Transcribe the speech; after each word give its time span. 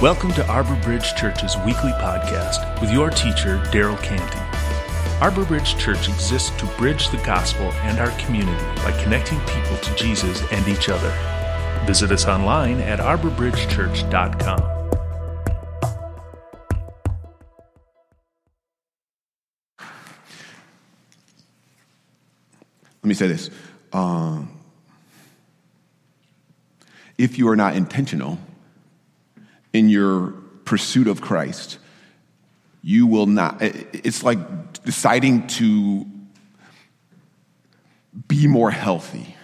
Welcome 0.00 0.32
to 0.32 0.46
Arbor 0.46 0.76
Bridge 0.76 1.14
Church's 1.14 1.58
weekly 1.58 1.90
podcast 1.90 2.80
with 2.80 2.90
your 2.90 3.10
teacher, 3.10 3.58
Darryl 3.66 4.02
Canty. 4.02 4.38
Arbor 5.20 5.44
Bridge 5.44 5.76
Church 5.76 6.08
exists 6.08 6.48
to 6.58 6.64
bridge 6.78 7.10
the 7.10 7.18
gospel 7.18 7.70
and 7.82 7.98
our 7.98 8.10
community 8.12 8.64
by 8.76 8.98
connecting 9.02 9.38
people 9.40 9.76
to 9.76 9.94
Jesus 9.96 10.42
and 10.52 10.66
each 10.68 10.88
other. 10.88 11.10
Visit 11.84 12.12
us 12.12 12.24
online 12.24 12.80
at 12.80 12.98
arborbridgechurch.com. 12.98 14.80
Let 23.02 23.04
me 23.04 23.12
say 23.12 23.26
this. 23.26 23.50
Um, 23.92 24.50
if 27.18 27.36
you 27.36 27.46
are 27.50 27.56
not 27.56 27.76
intentional 27.76 28.38
in 29.72 29.88
your 29.88 30.32
pursuit 30.64 31.06
of 31.06 31.20
Christ, 31.20 31.78
you 32.82 33.06
will 33.06 33.26
not. 33.26 33.58
It's 33.60 34.22
like 34.22 34.38
deciding 34.84 35.46
to 35.48 36.06
be 38.28 38.46
more 38.46 38.70
healthy. 38.70 39.36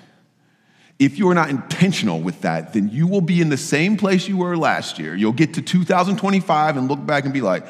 If 0.98 1.18
you 1.18 1.28
are 1.28 1.34
not 1.34 1.50
intentional 1.50 2.20
with 2.20 2.40
that, 2.40 2.72
then 2.72 2.88
you 2.88 3.06
will 3.06 3.20
be 3.20 3.40
in 3.40 3.50
the 3.50 3.58
same 3.58 3.96
place 3.96 4.28
you 4.28 4.38
were 4.38 4.56
last 4.56 4.98
year. 4.98 5.14
You'll 5.14 5.32
get 5.32 5.54
to 5.54 5.62
2025 5.62 6.76
and 6.76 6.88
look 6.88 7.04
back 7.04 7.24
and 7.24 7.34
be 7.34 7.42
like, 7.42 7.66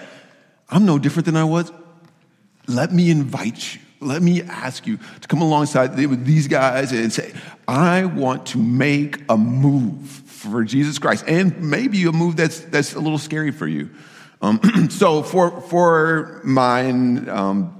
I'm 0.68 0.86
no 0.86 0.98
different 0.98 1.26
than 1.26 1.36
I 1.36 1.44
was. 1.44 1.72
Let 2.68 2.92
me 2.92 3.10
invite 3.10 3.74
you. 3.74 3.80
Let 4.00 4.22
me 4.22 4.42
ask 4.42 4.86
you 4.86 4.98
to 5.20 5.28
come 5.28 5.40
alongside 5.40 5.96
these 5.96 6.48
guys 6.48 6.92
and 6.92 7.12
say, 7.12 7.32
I 7.66 8.04
want 8.04 8.46
to 8.46 8.58
make 8.58 9.22
a 9.28 9.36
move 9.36 10.06
for 10.08 10.64
Jesus 10.64 10.98
Christ, 10.98 11.24
and 11.26 11.60
maybe 11.70 12.04
a 12.04 12.12
move 12.12 12.36
that's, 12.36 12.60
that's 12.60 12.94
a 12.94 13.00
little 13.00 13.18
scary 13.18 13.50
for 13.50 13.66
you. 13.66 13.90
Um, 14.42 14.88
so 14.90 15.22
for, 15.22 15.60
for 15.62 16.40
mine, 16.44 17.28
um, 17.28 17.72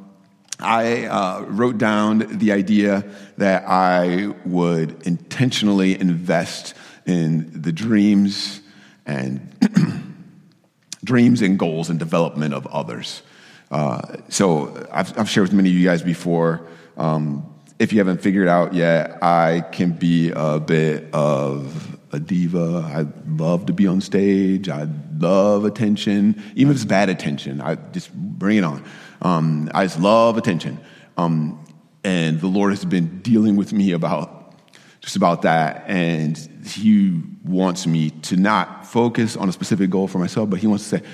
I 0.58 1.04
uh, 1.04 1.42
wrote 1.42 1.78
down 1.78 2.38
the 2.38 2.52
idea 2.52 3.04
that 3.36 3.64
I 3.68 4.34
would 4.46 5.06
intentionally 5.06 6.00
invest 6.00 6.74
in 7.04 7.62
the 7.62 7.72
dreams 7.72 8.62
and 9.04 9.54
dreams 11.04 11.42
and 11.42 11.58
goals 11.58 11.90
and 11.90 11.98
development 11.98 12.54
of 12.54 12.66
others. 12.68 13.22
Uh, 13.70 14.18
so 14.28 14.86
I've, 14.92 15.18
I've, 15.18 15.28
shared 15.28 15.48
with 15.48 15.52
many 15.52 15.70
of 15.70 15.74
you 15.74 15.84
guys 15.84 16.02
before. 16.02 16.66
Um, 16.96 17.52
if 17.78 17.92
you 17.92 17.98
haven't 17.98 18.22
figured 18.22 18.48
out 18.48 18.74
yet, 18.74 19.22
I 19.22 19.62
can 19.72 19.92
be 19.92 20.32
a 20.34 20.60
bit 20.60 21.12
of 21.12 21.98
a 22.12 22.20
diva. 22.20 22.82
I 22.86 23.06
love 23.28 23.66
to 23.66 23.72
be 23.72 23.86
on 23.86 24.00
stage. 24.00 24.68
I 24.68 24.88
love 25.18 25.64
attention, 25.64 26.42
even 26.54 26.70
if 26.70 26.76
it's 26.76 26.84
bad 26.84 27.08
attention. 27.08 27.60
I 27.60 27.74
just 27.74 28.14
bring 28.14 28.58
it 28.58 28.64
on. 28.64 28.84
Um, 29.20 29.70
I 29.74 29.84
just 29.84 30.00
love 30.00 30.38
attention. 30.38 30.80
Um, 31.16 31.64
and 32.04 32.40
the 32.40 32.46
Lord 32.46 32.70
has 32.70 32.84
been 32.84 33.20
dealing 33.20 33.56
with 33.56 33.72
me 33.72 33.92
about 33.92 34.54
just 35.00 35.16
about 35.16 35.42
that. 35.42 35.84
And 35.88 36.36
He 36.64 37.20
wants 37.44 37.86
me 37.86 38.10
to 38.10 38.36
not 38.36 38.86
focus 38.86 39.36
on 39.36 39.48
a 39.48 39.52
specific 39.52 39.90
goal 39.90 40.08
for 40.08 40.18
myself, 40.18 40.48
but 40.48 40.60
He 40.60 40.66
wants 40.66 40.88
to 40.88 40.98
say, 40.98 41.04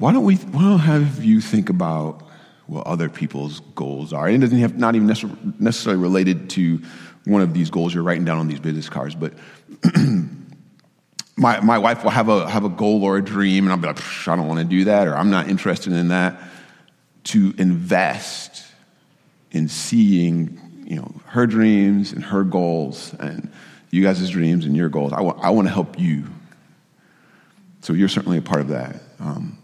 why 0.00 0.12
don't 0.12 0.24
we 0.24 0.36
why 0.36 0.62
don't 0.62 0.78
have 0.78 1.22
you 1.22 1.40
think 1.40 1.68
about 1.68 2.22
what 2.66 2.86
other 2.86 3.08
people's 3.08 3.60
goals 3.74 4.12
are? 4.12 4.26
And 4.26 4.36
it 4.36 4.46
doesn't 4.46 4.58
have 4.58 4.78
not 4.78 4.96
even 4.96 5.06
necessarily 5.06 6.00
related 6.00 6.50
to 6.50 6.82
one 7.26 7.42
of 7.42 7.52
these 7.52 7.70
goals 7.70 7.92
you're 7.92 8.02
writing 8.02 8.24
down 8.24 8.38
on 8.38 8.48
these 8.48 8.60
business 8.60 8.88
cards, 8.88 9.14
but 9.14 9.34
my, 11.36 11.60
my 11.60 11.78
wife 11.78 12.02
will 12.02 12.10
have 12.10 12.28
a, 12.28 12.48
have 12.48 12.64
a 12.64 12.68
goal 12.70 13.04
or 13.04 13.18
a 13.18 13.22
dream, 13.22 13.64
and 13.64 13.72
I'll 13.72 13.78
be 13.78 13.88
like, 13.88 14.28
I 14.28 14.36
don't 14.36 14.46
want 14.46 14.60
to 14.60 14.64
do 14.64 14.84
that, 14.84 15.06
or 15.06 15.14
I'm 15.14 15.30
not 15.30 15.48
interested 15.48 15.92
in 15.92 16.08
that. 16.08 16.40
To 17.24 17.54
invest 17.58 18.64
in 19.50 19.68
seeing 19.68 20.84
you 20.86 20.96
know, 20.96 21.12
her 21.26 21.46
dreams 21.46 22.12
and 22.12 22.24
her 22.24 22.42
goals, 22.42 23.14
and 23.20 23.52
you 23.90 24.02
guys' 24.02 24.30
dreams 24.30 24.64
and 24.64 24.74
your 24.74 24.88
goals. 24.88 25.12
I 25.12 25.20
want, 25.20 25.44
I 25.44 25.50
want 25.50 25.68
to 25.68 25.74
help 25.74 26.00
you. 26.00 26.24
So 27.82 27.92
you're 27.92 28.08
certainly 28.08 28.38
a 28.38 28.42
part 28.42 28.62
of 28.62 28.68
that. 28.68 28.96
Um, 29.18 29.59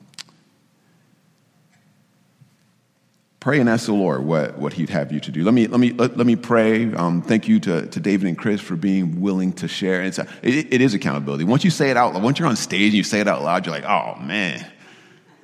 pray 3.47 3.61
and 3.61 3.69
ask 3.69 3.87
the 3.87 3.93
Lord 3.93 4.25
what, 4.25 4.59
what 4.59 4.73
He'd 4.73 4.91
have 4.91 5.12
you 5.12 5.21
to 5.21 5.31
do. 5.31 5.45
Let 5.45 5.55
me, 5.55 5.69
let 5.69 5.79
me, 5.79 5.93
let, 5.93 6.17
let 6.17 6.27
me 6.27 6.34
pray. 6.34 6.93
Um, 6.93 7.23
thank 7.23 7.47
you 7.47 7.61
to, 7.61 7.87
to 7.87 8.01
David 8.01 8.27
and 8.27 8.37
Chris 8.37 8.61
for 8.61 8.75
being 8.75 9.21
willing 9.21 9.53
to 9.53 9.69
share. 9.69 10.03
It's 10.03 10.19
a, 10.19 10.27
it, 10.43 10.75
it 10.75 10.81
is 10.81 10.95
accountability. 10.95 11.45
Once 11.45 11.62
you 11.62 11.71
say 11.71 11.93
it 11.93 11.97
out, 11.97 12.21
once 12.21 12.41
you're 12.41 12.49
on 12.49 12.57
stage 12.57 12.87
and 12.87 12.95
you 12.95 13.05
say 13.05 13.21
it 13.21 13.29
out 13.29 13.43
loud, 13.45 13.65
you're 13.65 13.73
like, 13.73 13.84
oh 13.84 14.21
man, 14.21 14.69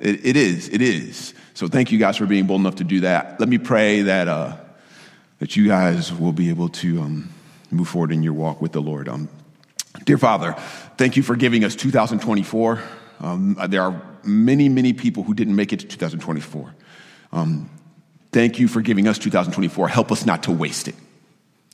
it, 0.00 0.26
it 0.26 0.36
is, 0.36 0.68
it 0.70 0.82
is. 0.82 1.32
So 1.54 1.68
thank 1.68 1.92
you 1.92 1.98
guys 2.00 2.16
for 2.16 2.26
being 2.26 2.44
bold 2.44 2.62
enough 2.62 2.74
to 2.76 2.84
do 2.84 3.02
that. 3.02 3.38
Let 3.38 3.48
me 3.48 3.58
pray 3.58 4.02
that, 4.02 4.26
uh, 4.26 4.56
that 5.38 5.54
you 5.54 5.68
guys 5.68 6.12
will 6.12 6.32
be 6.32 6.50
able 6.50 6.70
to 6.70 7.02
um, 7.02 7.32
move 7.70 7.86
forward 7.86 8.10
in 8.10 8.24
your 8.24 8.34
walk 8.34 8.60
with 8.60 8.72
the 8.72 8.82
Lord. 8.82 9.08
Um, 9.08 9.28
dear 10.02 10.18
Father, 10.18 10.54
thank 10.98 11.16
you 11.16 11.22
for 11.22 11.36
giving 11.36 11.62
us 11.62 11.76
2024. 11.76 12.82
Um, 13.20 13.56
there 13.68 13.82
are 13.82 14.02
many, 14.24 14.68
many 14.68 14.92
people 14.92 15.22
who 15.22 15.34
didn't 15.34 15.54
make 15.54 15.72
it 15.72 15.78
to 15.78 15.86
2024. 15.86 16.74
Thank 18.32 18.58
you 18.58 18.66
for 18.66 18.80
giving 18.80 19.06
us 19.08 19.18
2024. 19.18 19.88
Help 19.88 20.10
us 20.10 20.24
not 20.24 20.44
to 20.44 20.52
waste 20.52 20.88
it. 20.88 20.94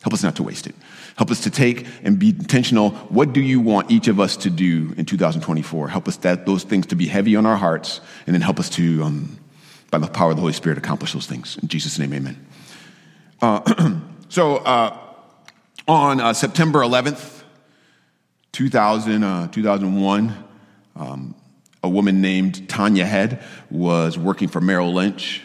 Help 0.02 0.12
us 0.12 0.22
not 0.22 0.36
to 0.36 0.42
waste 0.42 0.66
it. 0.66 0.74
Help 1.16 1.30
us 1.30 1.40
to 1.42 1.50
take 1.50 1.86
and 2.02 2.18
be 2.18 2.30
intentional. 2.30 2.90
What 3.10 3.32
do 3.32 3.40
you 3.40 3.60
want 3.60 3.90
each 3.90 4.08
of 4.08 4.20
us 4.20 4.36
to 4.38 4.50
do 4.50 4.92
in 4.96 5.04
2024? 5.04 5.88
Help 5.88 6.08
us 6.08 6.16
that 6.18 6.46
those 6.46 6.64
things 6.64 6.86
to 6.86 6.96
be 6.96 7.06
heavy 7.06 7.36
on 7.36 7.46
our 7.46 7.56
hearts, 7.56 8.00
and 8.26 8.34
then 8.34 8.40
help 8.40 8.60
us 8.60 8.68
to, 8.70 9.02
um, 9.02 9.38
by 9.90 9.98
the 9.98 10.06
power 10.06 10.30
of 10.30 10.36
the 10.36 10.40
Holy 10.40 10.52
Spirit, 10.52 10.78
accomplish 10.78 11.12
those 11.12 11.26
things. 11.26 11.58
In 11.62 11.68
Jesus' 11.68 11.98
name, 11.98 12.12
Amen. 12.12 12.46
Uh, 13.42 13.98
so 14.28 14.56
uh, 14.58 14.96
on 15.86 16.20
uh, 16.20 16.32
September 16.32 16.80
11th, 16.80 17.42
2000, 18.52 19.22
uh, 19.24 19.48
2001, 19.48 20.44
um, 20.96 21.34
a 21.82 21.88
woman 21.88 22.20
named 22.20 22.68
Tania 22.68 23.04
Head 23.04 23.42
was 23.70 24.18
working 24.18 24.48
for 24.48 24.60
Merrill 24.60 24.92
Lynch 24.92 25.42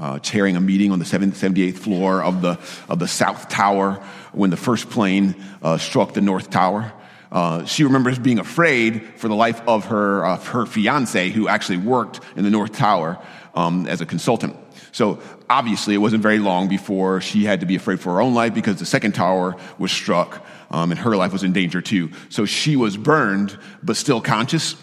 uh, 0.00 0.18
chairing 0.18 0.56
a 0.56 0.60
meeting 0.60 0.90
on 0.90 0.98
the 0.98 1.04
78th 1.04 1.78
floor 1.78 2.22
of 2.22 2.42
the, 2.42 2.58
of 2.88 2.98
the 2.98 3.06
South 3.06 3.48
Tower 3.48 4.02
when 4.32 4.50
the 4.50 4.56
first 4.56 4.90
plane 4.90 5.36
uh, 5.62 5.78
struck 5.78 6.14
the 6.14 6.20
North 6.20 6.50
Tower. 6.50 6.92
Uh, 7.30 7.64
she 7.64 7.84
remembers 7.84 8.18
being 8.18 8.40
afraid 8.40 9.04
for 9.16 9.28
the 9.28 9.34
life 9.34 9.60
of 9.68 9.84
her, 9.86 10.24
uh, 10.24 10.36
her 10.38 10.66
fiance, 10.66 11.30
who 11.30 11.46
actually 11.46 11.78
worked 11.78 12.20
in 12.34 12.42
the 12.42 12.50
North 12.50 12.72
Tower 12.72 13.18
um, 13.54 13.86
as 13.86 14.00
a 14.00 14.06
consultant. 14.06 14.56
So 14.92 15.20
obviously, 15.48 15.94
it 15.94 15.98
wasn't 15.98 16.22
very 16.22 16.38
long 16.40 16.66
before 16.66 17.20
she 17.20 17.44
had 17.44 17.60
to 17.60 17.66
be 17.66 17.76
afraid 17.76 18.00
for 18.00 18.14
her 18.14 18.20
own 18.20 18.34
life 18.34 18.54
because 18.54 18.78
the 18.80 18.86
second 18.86 19.12
tower 19.12 19.54
was 19.78 19.92
struck 19.92 20.44
um, 20.70 20.90
and 20.90 20.98
her 20.98 21.16
life 21.16 21.32
was 21.32 21.44
in 21.44 21.52
danger 21.52 21.80
too. 21.80 22.10
So 22.28 22.44
she 22.44 22.74
was 22.74 22.96
burned, 22.96 23.56
but 23.82 23.96
still 23.96 24.20
conscious. 24.20 24.74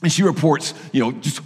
And 0.00 0.12
she 0.12 0.22
reports, 0.22 0.74
you 0.92 1.00
know, 1.00 1.10
just 1.10 1.40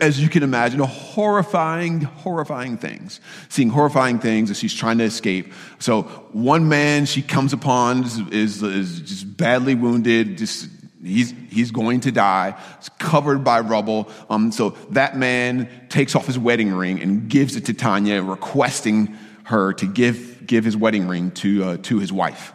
as 0.00 0.18
you 0.18 0.30
can 0.30 0.42
imagine, 0.42 0.80
horrifying, 0.80 2.00
horrifying 2.00 2.78
things. 2.78 3.20
Seeing 3.50 3.68
horrifying 3.68 4.18
things 4.18 4.50
as 4.50 4.58
she's 4.58 4.72
trying 4.72 4.96
to 4.98 5.04
escape. 5.04 5.52
So 5.78 6.02
one 6.32 6.70
man 6.70 7.04
she 7.04 7.20
comes 7.20 7.52
upon 7.52 8.04
is, 8.04 8.62
is, 8.62 9.00
just 9.00 9.36
badly 9.36 9.74
wounded, 9.74 10.38
just 10.38 10.70
he's, 11.04 11.34
he's 11.50 11.70
going 11.70 12.00
to 12.00 12.10
die. 12.10 12.58
It's 12.78 12.88
covered 12.98 13.44
by 13.44 13.60
rubble. 13.60 14.08
Um, 14.30 14.52
so 14.52 14.70
that 14.90 15.18
man 15.18 15.68
takes 15.90 16.14
off 16.14 16.26
his 16.26 16.38
wedding 16.38 16.72
ring 16.72 17.02
and 17.02 17.28
gives 17.28 17.56
it 17.56 17.66
to 17.66 17.74
Tania, 17.74 18.22
requesting 18.22 19.18
her 19.44 19.74
to 19.74 19.86
give, 19.86 20.46
give 20.46 20.64
his 20.64 20.78
wedding 20.78 21.08
ring 21.08 21.30
to, 21.32 21.64
uh, 21.64 21.76
to 21.82 21.98
his 21.98 22.10
wife. 22.10 22.54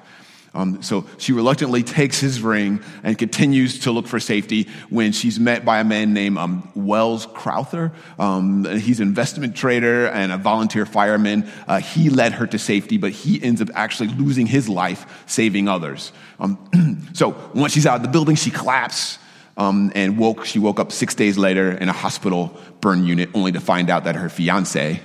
Um, 0.56 0.84
so 0.84 1.06
she 1.18 1.34
reluctantly 1.34 1.82
takes 1.82 2.20
his 2.20 2.42
ring 2.42 2.82
and 3.04 3.18
continues 3.18 3.80
to 3.80 3.92
look 3.92 4.08
for 4.08 4.20
safety 4.20 4.70
when 4.90 5.12
she's 5.12 5.40
met 5.40 5.66
by 5.66 5.80
a 5.80 5.84
man 5.84 6.14
named 6.14 6.38
um, 6.38 6.72
Wells 6.76 7.26
Crowther. 7.26 7.92
Um, 8.20 8.66
he's 8.66 9.00
an 9.00 9.08
investment 9.08 9.56
trader 9.56 10.08
and 10.08 10.32
a 10.32 10.38
volunteer 10.38 10.86
fireman. 10.86 11.50
Uh, 11.68 11.80
he 11.80 12.10
led 12.10 12.34
her 12.34 12.46
to 12.48 12.60
safety, 12.60 12.98
but 12.98 13.12
he 13.12 13.42
ends 13.44 13.62
up 13.62 13.70
actually 13.74 14.10
losing 14.10 14.46
his 14.46 14.70
life 14.70 15.24
saving 15.26 15.68
others. 15.68 16.12
Um, 16.40 17.10
so 17.14 17.36
once 17.56 17.74
she's 17.74 17.88
out 17.88 17.98
of 17.98 18.04
the 18.04 18.10
building, 18.10 18.36
she 18.36 18.52
collapses. 18.52 19.20
Um, 19.56 19.92
and 19.94 20.18
woke, 20.18 20.46
she 20.46 20.58
woke 20.58 20.80
up 20.80 20.92
six 20.92 21.14
days 21.14 21.38
later 21.38 21.72
in 21.72 21.88
a 21.88 21.94
hospital 21.94 22.58
burn 22.82 23.06
unit, 23.06 23.30
only 23.36 23.52
to 23.52 23.60
find 23.60 23.92
out 23.92 24.06
that 24.06 24.16
her 24.16 24.28
fiance 24.28 25.00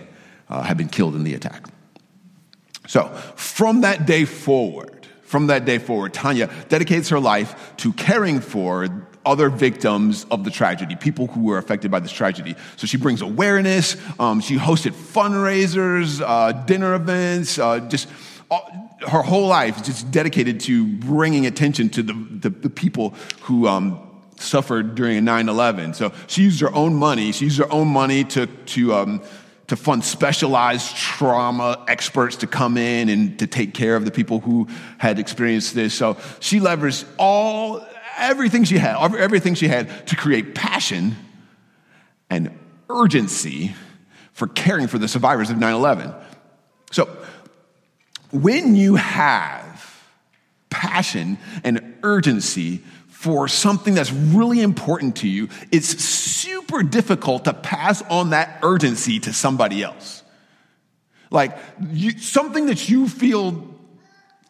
uh, 0.49 0.62
had 0.62 0.79
been 0.79 0.89
killed 0.89 1.15
in 1.15 1.23
the 1.23 1.35
attack. 1.35 1.67
So, 2.87 3.09
from 3.37 3.83
that 3.83 4.06
day 4.06 4.25
forward, 4.25 4.98
from 5.28 5.48
that 5.48 5.66
day 5.66 5.76
forward, 5.76 6.14
Tania 6.14 6.50
dedicates 6.70 7.10
her 7.10 7.20
life 7.20 7.75
to 7.76 7.92
caring 7.92 8.40
for 8.40 8.88
other 9.26 9.50
victims 9.50 10.25
of 10.30 10.42
the 10.42 10.50
tragedy, 10.50 10.96
people 10.96 11.26
who 11.26 11.42
were 11.42 11.58
affected 11.58 11.90
by 11.90 12.00
this 12.00 12.10
tragedy. 12.10 12.56
So 12.76 12.86
she 12.86 12.96
brings 12.96 13.20
awareness. 13.20 13.94
Um, 14.19 14.40
she 14.40 14.56
hosted 14.56 14.92
fundraisers, 14.92 16.22
uh, 16.25 16.52
dinner 16.64 16.94
events, 16.94 17.58
uh, 17.58 17.80
just 17.80 18.08
uh, 18.50 18.58
her 19.06 19.20
whole 19.20 19.46
life 19.46 19.76
is 19.82 19.86
just 19.86 20.10
dedicated 20.10 20.60
to 20.60 20.86
bringing 20.86 21.44
attention 21.44 21.90
to 21.90 22.02
the, 22.02 22.14
the, 22.14 22.48
the 22.48 22.70
people 22.70 23.10
who 23.42 23.69
um, 23.69 24.00
suffered 24.38 24.94
during 24.94 25.22
9 25.26 25.50
11. 25.50 25.92
So 25.92 26.10
she 26.26 26.44
used 26.44 26.60
her 26.60 26.75
own 26.75 26.94
money. 26.94 27.32
She 27.32 27.44
used 27.44 27.58
her 27.58 27.70
own 27.70 27.88
money 27.88 28.25
to, 28.25 28.46
to, 28.46 28.94
um, 28.94 29.22
to 29.69 29.76
fund 29.76 30.05
specialized 30.05 30.97
trauma 30.97 31.85
experts 31.88 32.37
to 32.37 32.47
come 32.47 32.76
in 32.76 33.09
and 33.09 33.38
to 33.38 33.47
take 33.47 33.75
care 33.75 33.97
of 33.97 34.05
the 34.05 34.11
people 34.11 34.41
who 34.41 34.67
had 34.97 35.19
experienced 35.19 35.75
this. 35.75 35.94
So 35.94 36.17
she 36.41 36.59
leveraged 36.59 37.06
all, 37.19 37.87
everything 38.17 38.65
she 38.65 38.79
had, 38.79 38.97
everything 39.15 39.55
she 39.55 39.69
had 39.69 40.06
to 40.09 40.17
create 40.17 40.55
passion 40.55 41.17
and 42.31 42.59
urgency 42.91 43.75
for 44.32 44.47
caring 44.47 44.87
for 44.87 44.99
the 44.99 45.09
survivors 45.09 45.50
of 45.50 45.59
9 45.59 45.75
11. 45.75 46.14
So 46.91 47.05
when 48.31 48.75
you 48.75 48.97
have 48.97 49.57
passion 50.70 51.38
and 51.65 51.97
urgency 52.03 52.82
for 53.09 53.49
something 53.49 53.94
that's 53.94 54.12
really 54.12 54.61
important 54.61 55.17
to 55.17 55.29
you, 55.29 55.49
it's 55.73 55.88
super 55.88 56.82
difficult 56.82 57.44
to 57.47 57.53
pass 57.53 58.00
on 58.03 58.31
that 58.31 58.61
urgency 58.62 59.19
to 59.19 59.32
somebody 59.32 59.82
else. 59.82 60.23
Like 61.31 61.59
you, 61.91 62.12
something 62.12 62.67
that 62.67 62.88
you 62.88 63.09
feel 63.09 63.75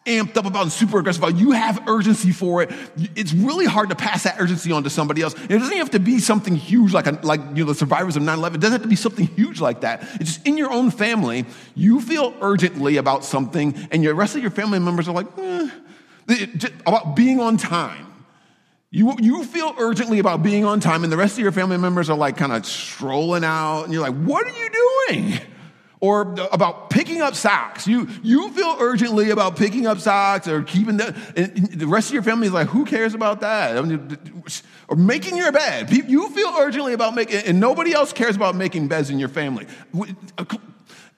amped 0.05 0.37
up 0.37 0.45
about 0.45 0.63
and 0.63 0.71
super 0.71 0.99
aggressive 0.99 1.23
about, 1.23 1.37
you 1.37 1.51
have 1.51 1.87
urgency 1.87 2.31
for 2.31 2.63
it. 2.63 2.71
It's 3.15 3.33
really 3.33 3.65
hard 3.65 3.89
to 3.89 3.95
pass 3.95 4.23
that 4.23 4.39
urgency 4.39 4.71
on 4.71 4.83
to 4.83 4.89
somebody 4.89 5.21
else. 5.21 5.33
And 5.33 5.51
it 5.51 5.59
doesn't 5.59 5.77
have 5.77 5.91
to 5.91 5.99
be 5.99 6.19
something 6.19 6.55
huge 6.55 6.93
like, 6.93 7.07
a, 7.07 7.19
like 7.23 7.41
you 7.53 7.63
know, 7.63 7.65
the 7.65 7.75
survivors 7.75 8.15
of 8.15 8.23
9 8.23 8.37
11. 8.37 8.59
It 8.59 8.61
doesn't 8.61 8.73
have 8.73 8.81
to 8.83 8.87
be 8.87 8.95
something 8.95 9.27
huge 9.27 9.61
like 9.61 9.81
that. 9.81 10.03
It's 10.15 10.35
just 10.35 10.47
in 10.47 10.57
your 10.57 10.71
own 10.71 10.91
family, 10.91 11.45
you 11.75 12.01
feel 12.01 12.33
urgently 12.41 12.97
about 12.97 13.25
something, 13.25 13.75
and 13.91 14.03
the 14.03 14.13
rest 14.13 14.35
of 14.35 14.41
your 14.41 14.51
family 14.51 14.79
members 14.79 15.07
are 15.07 15.13
like, 15.13 15.27
eh, 15.37 15.69
about 16.85 17.15
being 17.15 17.39
on 17.39 17.57
time. 17.57 18.05
You, 18.91 19.15
you 19.19 19.43
feel 19.43 19.75
urgently 19.77 20.17
about 20.17 20.41
being 20.41 20.65
on 20.65 20.79
time, 20.79 21.03
and 21.03 21.13
the 21.13 21.17
rest 21.17 21.33
of 21.33 21.39
your 21.39 21.51
family 21.51 21.77
members 21.77 22.09
are 22.09 22.17
like 22.17 22.37
kind 22.37 22.51
of 22.51 22.65
strolling 22.65 23.43
out, 23.43 23.83
and 23.83 23.93
you're 23.93 24.01
like, 24.01 24.15
What 24.15 24.47
are 24.47 24.51
you 24.51 24.69
doing? 25.09 25.39
Or 26.01 26.33
about 26.53 26.89
picking 26.89 27.21
up 27.21 27.35
socks. 27.35 27.85
You, 27.85 28.07
you 28.23 28.49
feel 28.51 28.77
urgently 28.79 29.31
about 29.31 29.57
picking 29.57 29.85
up 29.85 29.99
socks 29.99 30.47
or 30.47 30.63
keeping 30.63 30.95
the, 30.95 31.13
the 31.75 31.85
rest 31.85 32.07
of 32.07 32.13
your 32.13 32.23
family 32.23 32.47
is 32.47 32.53
like, 32.53 32.69
Who 32.69 32.85
cares 32.85 33.13
about 33.13 33.41
that? 33.41 33.77
Or 34.87 34.95
making 34.95 35.37
your 35.37 35.51
bed. 35.51 35.91
You 35.91 36.29
feel 36.29 36.55
urgently 36.57 36.93
about 36.93 37.13
making, 37.13 37.41
and 37.45 37.59
nobody 37.59 37.93
else 37.93 38.11
cares 38.11 38.35
about 38.35 38.55
making 38.55 38.87
beds 38.87 39.11
in 39.11 39.19
your 39.19 39.29
family. 39.29 39.67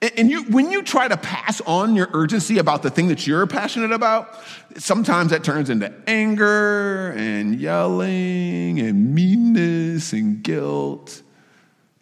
And 0.02 0.28
you, 0.28 0.42
when 0.44 0.72
you 0.72 0.82
try 0.82 1.06
to 1.06 1.16
pass 1.16 1.60
on 1.60 1.94
your 1.94 2.08
urgency 2.12 2.58
about 2.58 2.82
the 2.82 2.90
thing 2.90 3.06
that 3.08 3.24
you're 3.24 3.46
passionate 3.46 3.92
about, 3.92 4.36
sometimes 4.76 5.30
that 5.30 5.44
turns 5.44 5.70
into 5.70 5.94
anger 6.08 7.12
and 7.12 7.60
yelling 7.60 8.80
and 8.80 9.14
meanness 9.14 10.12
and 10.12 10.42
guilt. 10.42 11.22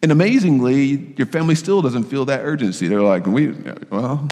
And 0.01 0.11
amazingly, 0.11 1.13
your 1.15 1.27
family 1.27 1.53
still 1.53 1.83
doesn't 1.83 2.05
feel 2.05 2.25
that 2.25 2.41
urgency. 2.43 2.87
They're 2.87 3.03
like, 3.03 3.27
we, 3.27 3.51
well, 3.91 4.27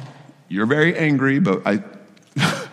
you're 0.48 0.66
very 0.66 0.98
angry, 0.98 1.38
but 1.40 1.62
I. 1.64 1.84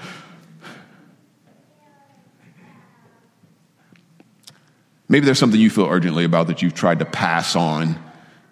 Maybe 5.09 5.27
there's 5.27 5.39
something 5.39 5.61
you 5.61 5.69
feel 5.69 5.87
urgently 5.87 6.25
about 6.25 6.47
that 6.47 6.63
you've 6.63 6.73
tried 6.73 7.01
to 7.01 7.05
pass 7.05 7.55
on 7.55 8.03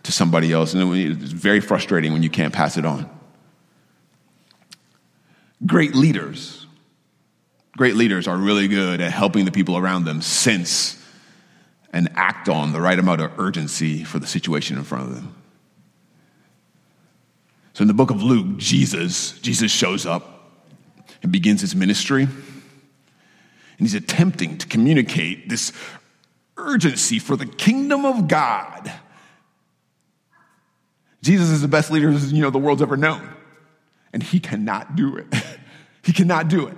to 0.05 0.13
somebody 0.13 0.53
else. 0.53 0.75
And 0.75 0.95
it's 0.95 1.33
very 1.33 1.61
frustrating 1.61 2.13
when 2.13 2.23
you 2.23 2.31
can't 2.31 2.55
pass 2.55 2.77
it 2.77 2.87
on. 2.87 3.11
Great 5.67 5.95
leaders, 5.95 6.67
great 7.77 7.97
leaders 7.97 8.29
are 8.29 8.37
really 8.37 8.69
good 8.69 9.01
at 9.01 9.13
helping 9.13 9.45
the 9.45 9.53
people 9.53 9.77
around 9.77 10.05
them 10.05 10.21
sense 10.21 11.03
and 11.93 12.11
act 12.15 12.49
on 12.49 12.73
the 12.73 12.81
right 12.81 12.99
amount 12.99 13.21
of 13.21 13.39
urgency 13.39 14.05
for 14.05 14.19
the 14.19 14.27
situation 14.27 14.77
in 14.77 14.85
front 14.85 15.09
of 15.09 15.15
them. 15.15 15.35
So 17.73 17.83
in 17.83 17.89
the 17.89 17.95
book 17.95 18.11
of 18.11 18.23
Luke, 18.23 18.57
Jesus, 18.59 19.39
Jesus 19.41 19.73
shows 19.73 20.05
up 20.05 20.53
and 21.23 21.33
begins 21.33 21.61
his 21.61 21.75
ministry. 21.75 22.23
And 22.23 22.33
he's 23.79 23.95
attempting 23.95 24.59
to 24.59 24.67
communicate 24.67 25.49
this 25.49 25.73
urgency 26.57 27.19
for 27.19 27.37
the 27.37 27.47
kingdom 27.47 28.05
of 28.05 28.29
God 28.29 28.93
Jesus 31.25 31.49
is 31.49 31.63
the 31.63 31.69
best 31.69 31.91
leader 31.91 32.11
you 32.11 32.43
know 32.43 32.51
the 32.51 32.59
world's 32.59 32.83
ever 32.83 32.99
known. 32.99 33.27
And 34.13 34.23
he 34.23 34.39
cannot 34.39 34.95
do 34.95 35.17
it. 35.17 35.27
he 36.03 36.13
cannot 36.13 36.49
do 36.49 36.67
it. 36.69 36.77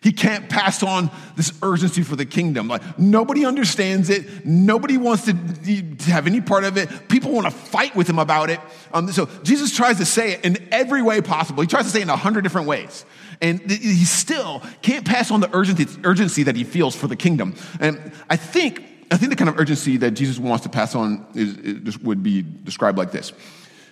He 0.00 0.12
can't 0.12 0.48
pass 0.48 0.82
on 0.82 1.10
this 1.36 1.52
urgency 1.62 2.02
for 2.02 2.16
the 2.16 2.24
kingdom. 2.24 2.68
Like 2.68 2.98
nobody 2.98 3.44
understands 3.44 4.08
it. 4.08 4.46
Nobody 4.46 4.96
wants 4.96 5.26
to, 5.26 5.32
to 5.32 6.10
have 6.10 6.26
any 6.26 6.40
part 6.40 6.64
of 6.64 6.78
it. 6.78 7.08
People 7.08 7.32
want 7.32 7.46
to 7.46 7.50
fight 7.50 7.94
with 7.94 8.08
him 8.08 8.18
about 8.18 8.48
it. 8.48 8.60
Um, 8.94 9.12
so 9.12 9.26
Jesus 9.42 9.76
tries 9.76 9.98
to 9.98 10.06
say 10.06 10.32
it 10.32 10.44
in 10.44 10.68
every 10.72 11.02
way 11.02 11.20
possible. 11.20 11.60
He 11.60 11.66
tries 11.66 11.84
to 11.84 11.90
say 11.90 11.98
it 11.98 12.04
in 12.04 12.10
a 12.10 12.16
hundred 12.16 12.42
different 12.42 12.66
ways. 12.66 13.04
And 13.42 13.70
he 13.70 14.04
still 14.06 14.62
can't 14.80 15.04
pass 15.04 15.30
on 15.30 15.40
the 15.40 15.54
urgency, 15.54 15.86
urgency 16.04 16.44
that 16.44 16.56
he 16.56 16.64
feels 16.64 16.96
for 16.96 17.08
the 17.08 17.16
kingdom. 17.16 17.54
And 17.80 18.12
I 18.30 18.36
think, 18.36 18.82
I 19.10 19.18
think 19.18 19.30
the 19.30 19.36
kind 19.36 19.50
of 19.50 19.60
urgency 19.60 19.98
that 19.98 20.12
Jesus 20.12 20.38
wants 20.38 20.62
to 20.62 20.70
pass 20.70 20.94
on 20.94 21.26
is, 21.34 21.58
is, 21.58 21.98
would 21.98 22.22
be 22.22 22.42
described 22.42 22.96
like 22.96 23.12
this 23.12 23.32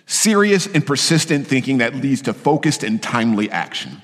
serious 0.05 0.67
and 0.67 0.85
persistent 0.85 1.47
thinking 1.47 1.79
that 1.79 1.95
leads 1.95 2.23
to 2.23 2.33
focused 2.33 2.83
and 2.83 3.01
timely 3.01 3.49
action. 3.49 4.01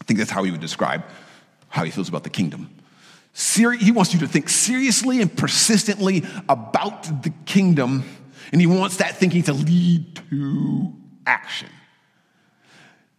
I 0.00 0.04
think 0.04 0.18
that's 0.18 0.30
how 0.30 0.42
he 0.44 0.50
would 0.50 0.60
describe 0.60 1.04
how 1.68 1.84
he 1.84 1.90
feels 1.90 2.08
about 2.08 2.24
the 2.24 2.30
kingdom. 2.30 2.70
He 3.34 3.92
wants 3.92 4.14
you 4.14 4.20
to 4.20 4.28
think 4.28 4.48
seriously 4.48 5.20
and 5.20 5.36
persistently 5.36 6.24
about 6.48 7.22
the 7.22 7.30
kingdom, 7.44 8.04
and 8.50 8.60
he 8.60 8.66
wants 8.66 8.96
that 8.96 9.16
thinking 9.16 9.42
to 9.42 9.52
lead 9.52 10.16
to 10.30 10.92
action. 11.26 11.68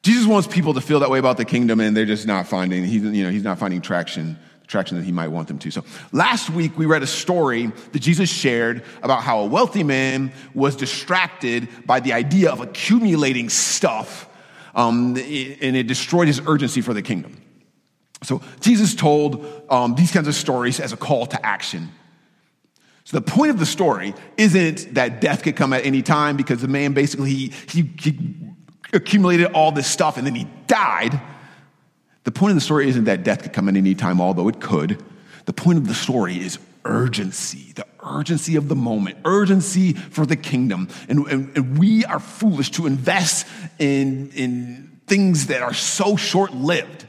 Jesus 0.01 0.25
wants 0.25 0.47
people 0.47 0.73
to 0.73 0.81
feel 0.81 1.01
that 1.01 1.09
way 1.11 1.19
about 1.19 1.37
the 1.37 1.45
kingdom, 1.45 1.79
and 1.79 1.95
they're 1.95 2.05
just 2.05 2.25
not 2.25 2.47
finding, 2.47 2.83
he's, 2.85 3.03
you 3.03 3.23
know, 3.23 3.29
he's 3.29 3.43
not 3.43 3.59
finding 3.59 3.81
traction 3.81 4.39
traction 4.67 4.97
that 4.97 5.03
he 5.03 5.11
might 5.11 5.29
want 5.29 5.47
them 5.47 5.57
to. 5.59 5.71
So 5.71 5.83
last 6.11 6.49
week 6.49 6.77
we 6.77 6.85
read 6.85 7.01
a 7.01 7.07
story 7.07 7.67
that 7.67 7.99
Jesus 7.99 8.29
shared 8.29 8.83
about 9.01 9.23
how 9.23 9.39
a 9.39 9.45
wealthy 9.45 9.83
man 9.83 10.33
was 10.53 10.75
distracted 10.75 11.69
by 11.85 11.99
the 12.01 12.13
idea 12.13 12.51
of 12.51 12.59
accumulating 12.61 13.49
stuff, 13.49 14.29
um, 14.75 15.15
and 15.15 15.75
it 15.75 15.87
destroyed 15.87 16.27
his 16.27 16.41
urgency 16.45 16.81
for 16.81 16.93
the 16.93 17.01
kingdom. 17.01 17.41
So 18.23 18.41
Jesus 18.59 18.93
told 18.93 19.45
um, 19.69 19.95
these 19.95 20.11
kinds 20.11 20.27
of 20.27 20.35
stories 20.35 20.79
as 20.79 20.91
a 20.91 20.97
call 20.97 21.27
to 21.27 21.45
action. 21.45 21.89
So 23.05 23.17
the 23.17 23.21
point 23.21 23.51
of 23.51 23.59
the 23.59 23.65
story 23.65 24.13
isn't 24.35 24.95
that 24.95 25.21
death 25.21 25.43
could 25.43 25.55
come 25.55 25.71
at 25.71 25.85
any 25.85 26.01
time 26.01 26.35
because 26.35 26.61
the 26.61 26.67
man 26.67 26.93
basically 26.93 27.29
he, 27.29 27.53
he, 27.69 27.89
he 27.99 28.19
accumulated 28.91 29.53
all 29.53 29.71
this 29.71 29.87
stuff 29.87 30.17
and 30.17 30.27
then 30.27 30.35
he 30.35 30.45
died 30.65 31.21
the 32.27 32.31
point 32.33 32.51
of 32.51 32.55
the 32.55 32.61
story 32.61 32.89
isn't 32.89 33.05
that 33.05 33.23
death 33.23 33.43
could 33.43 33.53
come 33.53 33.69
at 33.69 33.77
any 33.77 33.95
time, 33.95 34.19
although 34.19 34.49
it 34.49 34.59
could. 34.59 35.01
The 35.45 35.53
point 35.53 35.77
of 35.77 35.87
the 35.87 35.93
story 35.93 36.35
is 36.35 36.59
urgency, 36.83 37.71
the 37.71 37.87
urgency 38.03 38.57
of 38.57 38.67
the 38.67 38.75
moment, 38.75 39.19
urgency 39.23 39.93
for 39.93 40.25
the 40.25 40.35
kingdom. 40.35 40.89
And, 41.07 41.25
and, 41.27 41.55
and 41.55 41.77
we 41.77 42.03
are 42.03 42.19
foolish 42.19 42.71
to 42.71 42.85
invest 42.85 43.47
in, 43.79 44.29
in 44.31 44.99
things 45.07 45.47
that 45.47 45.61
are 45.61 45.73
so 45.73 46.17
short 46.17 46.53
lived. 46.53 47.07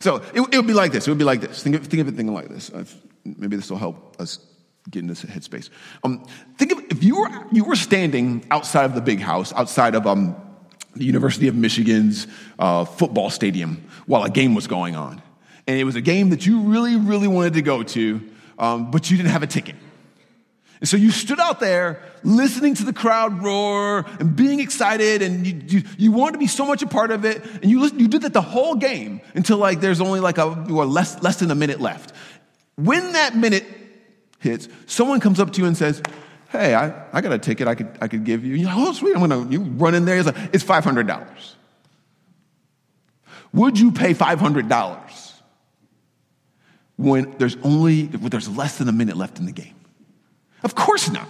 So 0.00 0.16
it, 0.16 0.42
it, 0.52 0.56
would 0.58 0.66
be 0.66 0.74
like 0.74 0.92
this. 0.92 1.08
It 1.08 1.10
would 1.10 1.16
be 1.16 1.24
like 1.24 1.40
this. 1.40 1.62
Think 1.62 1.76
of, 1.76 1.86
think 1.86 2.02
of 2.02 2.08
it 2.08 2.16
thinking 2.16 2.34
like 2.34 2.50
this. 2.50 2.70
I've, 2.70 2.94
maybe 3.24 3.56
this 3.56 3.70
will 3.70 3.78
help 3.78 4.20
us 4.20 4.40
get 4.90 4.98
in 4.98 5.06
this 5.06 5.24
headspace. 5.24 5.70
Um, 6.04 6.26
think 6.58 6.72
of 6.72 6.80
if 6.90 7.02
you 7.02 7.18
were, 7.18 7.30
you 7.50 7.64
were 7.64 7.76
standing 7.76 8.44
outside 8.50 8.84
of 8.84 8.94
the 8.94 9.00
big 9.00 9.20
house, 9.20 9.54
outside 9.54 9.94
of 9.94 10.06
um, 10.06 10.36
the 10.94 11.04
University 11.04 11.48
of 11.48 11.54
Michigan's 11.54 12.26
uh, 12.58 12.84
football 12.84 13.30
stadium 13.30 13.84
while 14.06 14.24
a 14.24 14.30
game 14.30 14.54
was 14.54 14.66
going 14.66 14.96
on. 14.96 15.22
And 15.66 15.78
it 15.78 15.84
was 15.84 15.96
a 15.96 16.00
game 16.00 16.30
that 16.30 16.46
you 16.46 16.62
really, 16.62 16.96
really 16.96 17.28
wanted 17.28 17.54
to 17.54 17.62
go 17.62 17.82
to, 17.82 18.20
um, 18.58 18.90
but 18.90 19.10
you 19.10 19.16
didn't 19.16 19.30
have 19.30 19.42
a 19.42 19.46
ticket. 19.46 19.76
And 20.80 20.88
so 20.88 20.96
you 20.96 21.10
stood 21.10 21.38
out 21.38 21.60
there 21.60 22.02
listening 22.22 22.74
to 22.76 22.84
the 22.84 22.92
crowd 22.92 23.42
roar 23.42 24.06
and 24.18 24.34
being 24.34 24.60
excited, 24.60 25.20
and 25.20 25.46
you, 25.46 25.60
you, 25.66 25.82
you 25.98 26.12
wanted 26.12 26.32
to 26.32 26.38
be 26.38 26.46
so 26.46 26.64
much 26.64 26.82
a 26.82 26.86
part 26.86 27.10
of 27.10 27.26
it. 27.26 27.44
And 27.62 27.70
you, 27.70 27.86
you 27.88 28.08
did 28.08 28.22
that 28.22 28.32
the 28.32 28.40
whole 28.40 28.74
game 28.74 29.20
until 29.34 29.58
like 29.58 29.80
there's 29.80 30.00
only 30.00 30.20
like 30.20 30.38
a 30.38 30.48
well, 30.68 30.86
less, 30.86 31.22
less 31.22 31.38
than 31.38 31.50
a 31.50 31.54
minute 31.54 31.80
left. 31.80 32.14
When 32.76 33.12
that 33.12 33.36
minute 33.36 33.66
hits, 34.38 34.68
someone 34.86 35.20
comes 35.20 35.38
up 35.38 35.52
to 35.52 35.60
you 35.60 35.66
and 35.66 35.76
says, 35.76 36.02
hey, 36.50 36.74
I, 36.74 37.06
I 37.12 37.20
got 37.20 37.32
a 37.32 37.38
ticket 37.38 37.68
I 37.68 37.74
could, 37.74 37.96
I 38.00 38.08
could 38.08 38.24
give 38.24 38.44
you. 38.44 38.56
Like, 38.66 38.74
oh, 38.76 38.92
sweet, 38.92 39.16
I'm 39.16 39.28
to, 39.28 39.52
you 39.52 39.62
run 39.62 39.94
in 39.94 40.04
there. 40.04 40.18
It's, 40.18 40.26
like, 40.26 40.36
it's 40.52 40.64
$500. 40.64 41.54
Would 43.52 43.78
you 43.78 43.92
pay 43.92 44.14
$500 44.14 45.32
when 46.96 47.34
there's 47.38 47.56
only, 47.62 48.06
when 48.06 48.30
there's 48.30 48.48
less 48.48 48.78
than 48.78 48.88
a 48.88 48.92
minute 48.92 49.16
left 49.16 49.38
in 49.38 49.46
the 49.46 49.52
game? 49.52 49.74
Of 50.62 50.74
course 50.74 51.10
not. 51.10 51.28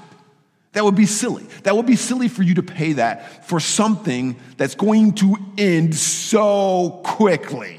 That 0.72 0.84
would 0.84 0.94
be 0.94 1.06
silly. 1.06 1.46
That 1.64 1.76
would 1.76 1.86
be 1.86 1.96
silly 1.96 2.28
for 2.28 2.42
you 2.42 2.54
to 2.54 2.62
pay 2.62 2.94
that 2.94 3.46
for 3.46 3.58
something 3.58 4.36
that's 4.56 4.74
going 4.74 5.14
to 5.14 5.36
end 5.58 5.94
so 5.94 7.00
quickly. 7.04 7.78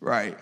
Right? 0.00 0.36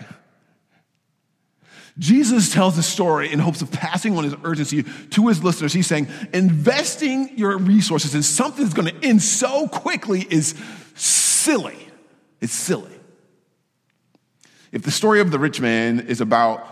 Jesus 1.99 2.53
tells 2.53 2.77
the 2.77 2.83
story 2.83 3.33
in 3.33 3.39
hopes 3.41 3.61
of 3.61 3.73
passing 3.73 4.17
on 4.17 4.25
his 4.25 4.35
urgency 4.45 4.85
to 4.85 5.29
his 5.29 5.43
listeners. 5.43 5.73
He's 5.73 5.87
saying, 5.87 6.09
investing 6.33 7.37
your 7.37 7.59
resources 7.59 8.15
in 8.15 8.23
something 8.23 8.65
that's 8.65 8.75
going 8.75 8.89
to 8.89 9.07
end 9.07 9.21
so 9.21 9.67
quickly 9.67 10.27
is 10.31 10.55
silly. 10.95 11.77
It's 12.41 12.53
silly. 12.53 12.93
If 14.71 14.83
the 14.83 14.91
story 14.91 15.21
of 15.21 15.31
the 15.31 15.39
rich 15.39 15.61
man 15.61 16.01
is 16.01 16.21
about 16.21 16.67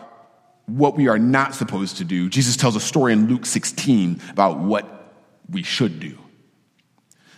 what 0.66 0.96
we 0.96 1.08
are 1.08 1.18
not 1.18 1.54
supposed 1.54 1.96
to 1.98 2.04
do, 2.04 2.28
Jesus 2.28 2.56
tells 2.56 2.76
a 2.76 2.80
story 2.80 3.12
in 3.12 3.26
Luke 3.26 3.46
16 3.46 4.20
about 4.30 4.58
what 4.58 5.12
we 5.50 5.62
should 5.62 5.98
do. 5.98 6.18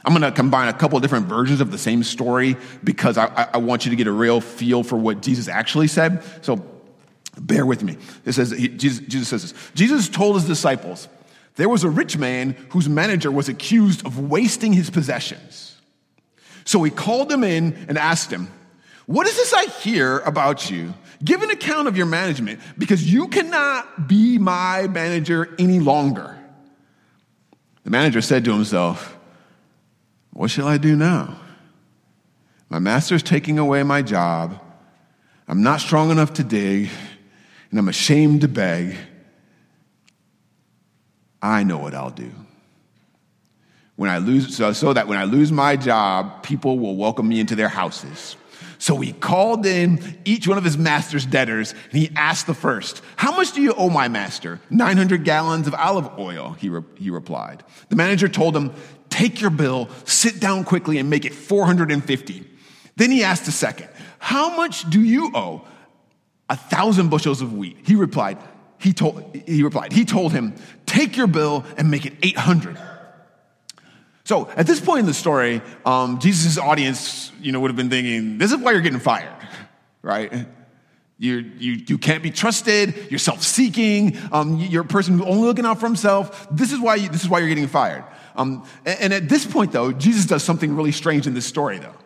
I'm 0.05 0.13
going 0.13 0.23
to 0.23 0.33
combine 0.33 0.69
a 0.69 0.73
couple 0.73 0.99
different 1.01 1.27
versions 1.27 1.61
of 1.61 1.71
the 1.71 1.79
same 1.79 2.03
story 2.03 2.57
because 2.83 3.19
I, 3.19 3.49
I, 3.53 3.59
want 3.59 3.85
you 3.85 3.91
to 3.91 3.97
get 3.97 4.07
a 4.07 4.13
real 4.13 4.41
feel 4.41 4.83
for 4.83 4.97
what 4.97 5.21
Jesus 5.21 5.49
actually 5.49 5.89
said. 5.89 6.23
So 6.41 6.57
bear 7.41 7.65
with 7.65 7.83
me. 7.83 7.97
It 8.25 8.33
says, 8.33 8.51
Jesus 8.51 9.29
says 9.29 9.43
this 9.43 9.71
Jesus 9.75 10.09
told 10.09 10.37
his 10.37 10.45
disciples, 10.45 11.09
there 11.57 11.69
was 11.69 11.85
a 11.85 11.91
rich 11.91 12.17
man 12.17 12.57
whose 12.71 12.89
manager 12.89 13.31
was 13.31 13.49
accused 13.49 14.07
of 14.07 14.19
wasting 14.19 14.73
his 14.73 14.91
possessions. 14.91 15.77
So 16.65 16.83
he 16.83 16.91
called 16.91 17.33
him 17.33 17.43
in 17.43 17.75
and 17.89 17.99
asked 17.99 18.31
him, 18.31 18.49
What 19.07 19.27
is 19.27 19.37
this 19.37 19.53
I 19.53 19.67
hear 19.67 20.19
about 20.21 20.71
you? 20.71 20.95
Give 21.25 21.43
an 21.43 21.51
account 21.51 21.89
of 21.89 21.97
your 21.97 22.07
management 22.07 22.61
because 22.77 23.13
you 23.13 23.29
cannot 23.29 24.07
be 24.07 24.39
my 24.39 24.87
manager 24.87 25.55
any 25.59 25.81
longer. 25.81 26.39
The 27.83 27.91
manager 27.91 28.21
said 28.21 28.45
to 28.45 28.53
himself, 28.53 29.19
what 30.39 30.53
shall 30.53 30.69
I 30.69 30.79
do 30.79 30.95
now? 30.95 31.37
My 32.69 32.79
master's 32.79 33.25
taking 33.25 33.59
away 33.59 33.83
my 33.83 34.03
job. 34.03 34.63
I'm 35.49 35.65
not 35.65 35.81
strong 35.81 36.13
enough 36.13 36.35
to 36.35 36.45
dig, 36.45 36.91
and 37.71 37.79
I'm 37.79 37.89
ashamed 37.89 38.43
to 38.43 38.49
beg. 38.49 38.97
I 41.41 41.63
know 41.63 41.79
what 41.79 41.95
I'll 41.95 42.11
do. 42.11 42.31
When 43.97 44.11
I 44.11 44.19
lose, 44.19 44.57
so, 44.57 44.73
so 44.73 44.93
that 44.93 45.09
when 45.09 45.19
I 45.19 45.25
lose 45.25 45.51
my 45.51 45.77
job, 45.77 46.43
people 46.43 46.79
will 46.79 46.97
welcome 46.97 47.29
me 47.29 47.41
into 47.41 47.57
their 47.57 47.69
houses. 47.69 48.37
So 48.79 48.97
he 48.99 49.13
called 49.13 49.67
in 49.67 50.19
each 50.25 50.47
one 50.47 50.57
of 50.57 50.63
his 50.63 50.79
master's 50.79 51.27
debtors 51.27 51.73
and 51.73 51.93
he 51.93 52.11
asked 52.15 52.47
the 52.47 52.55
first, 52.55 53.03
How 53.17 53.35
much 53.35 53.53
do 53.53 53.61
you 53.61 53.75
owe 53.75 53.91
my 53.91 54.07
master? 54.07 54.61
900 54.71 55.25
gallons 55.25 55.67
of 55.67 55.75
olive 55.75 56.17
oil, 56.19 56.57
he, 56.61 56.69
re- 56.69 56.83
he 56.97 57.11
replied. 57.11 57.65
The 57.89 57.97
manager 57.97 58.29
told 58.29 58.57
him, 58.57 58.73
Take 59.11 59.41
your 59.41 59.51
bill, 59.51 59.89
sit 60.05 60.39
down 60.39 60.63
quickly, 60.65 60.99
and 60.99 61.11
make 61.11 61.25
it 61.25 61.35
450. 61.35 62.45
Then 62.95 63.11
he 63.11 63.25
asked 63.25 63.47
the 63.47 63.53
second, 63.53 63.89
How 64.21 64.57
much 64.57 64.89
do 64.89 65.03
you 65.03 65.33
owe? 65.35 65.65
A 66.49 66.57
thousand 66.57 67.11
bushels 67.11 67.43
of 67.43 67.53
wheat. 67.53 67.79
He 67.85 67.95
replied, 67.95 68.39
he 68.79 68.93
told, 68.93 69.37
he 69.47 69.63
replied, 69.63 69.93
he 69.93 70.05
told 70.05 70.33
him, 70.33 70.55
Take 70.87 71.17
your 71.17 71.27
bill 71.27 71.65
and 71.77 71.91
make 71.91 72.07
it 72.07 72.15
800. 72.23 72.79
So 74.25 74.49
at 74.57 74.67
this 74.67 74.81
point 74.81 75.01
in 75.01 75.07
the 75.07 75.15
story, 75.15 75.63
um, 75.87 76.19
Jesus' 76.19 76.59
audience, 76.59 77.33
you 77.41 77.51
know, 77.51 77.61
would 77.61 77.71
have 77.71 77.77
been 77.77 77.91
thinking, 77.91 78.39
this 78.39 78.53
is 78.53 78.59
why 78.59 78.73
you're 78.73 78.83
getting 78.83 79.01
fired, 79.01 79.35
right? 80.03 80.47
You, 81.19 81.37
you, 81.59 81.73
you 81.87 81.99
can't 81.99 82.23
be 82.23 82.31
trusted. 82.31 83.09
You're 83.11 83.19
self-seeking. 83.19 84.17
Um, 84.31 84.59
you're 84.59 84.83
a 84.83 84.87
person 84.87 85.19
who's 85.19 85.27
only 85.27 85.49
looking 85.49 85.65
out 85.65 85.81
for 85.81 85.87
himself. 85.87 86.47
This 86.51 86.73
is 86.73 86.79
why 86.79 86.97
you, 86.97 87.09
this 87.09 87.23
is 87.23 87.29
why 87.29 87.41
you're 87.41 87.49
getting 87.49 87.67
fired. 87.67 88.05
Um, 88.37 88.65
and, 88.87 89.01
and 89.01 89.13
at 89.15 89.29
this 89.29 89.45
point, 89.45 89.73
though, 89.73 89.93
Jesus 89.93 90.27
does 90.27 90.45
something 90.45 90.77
really 90.77 90.93
strange 90.93 91.27
in 91.27 91.35
this 91.35 91.47
story, 91.47 91.79
though. 91.79 91.97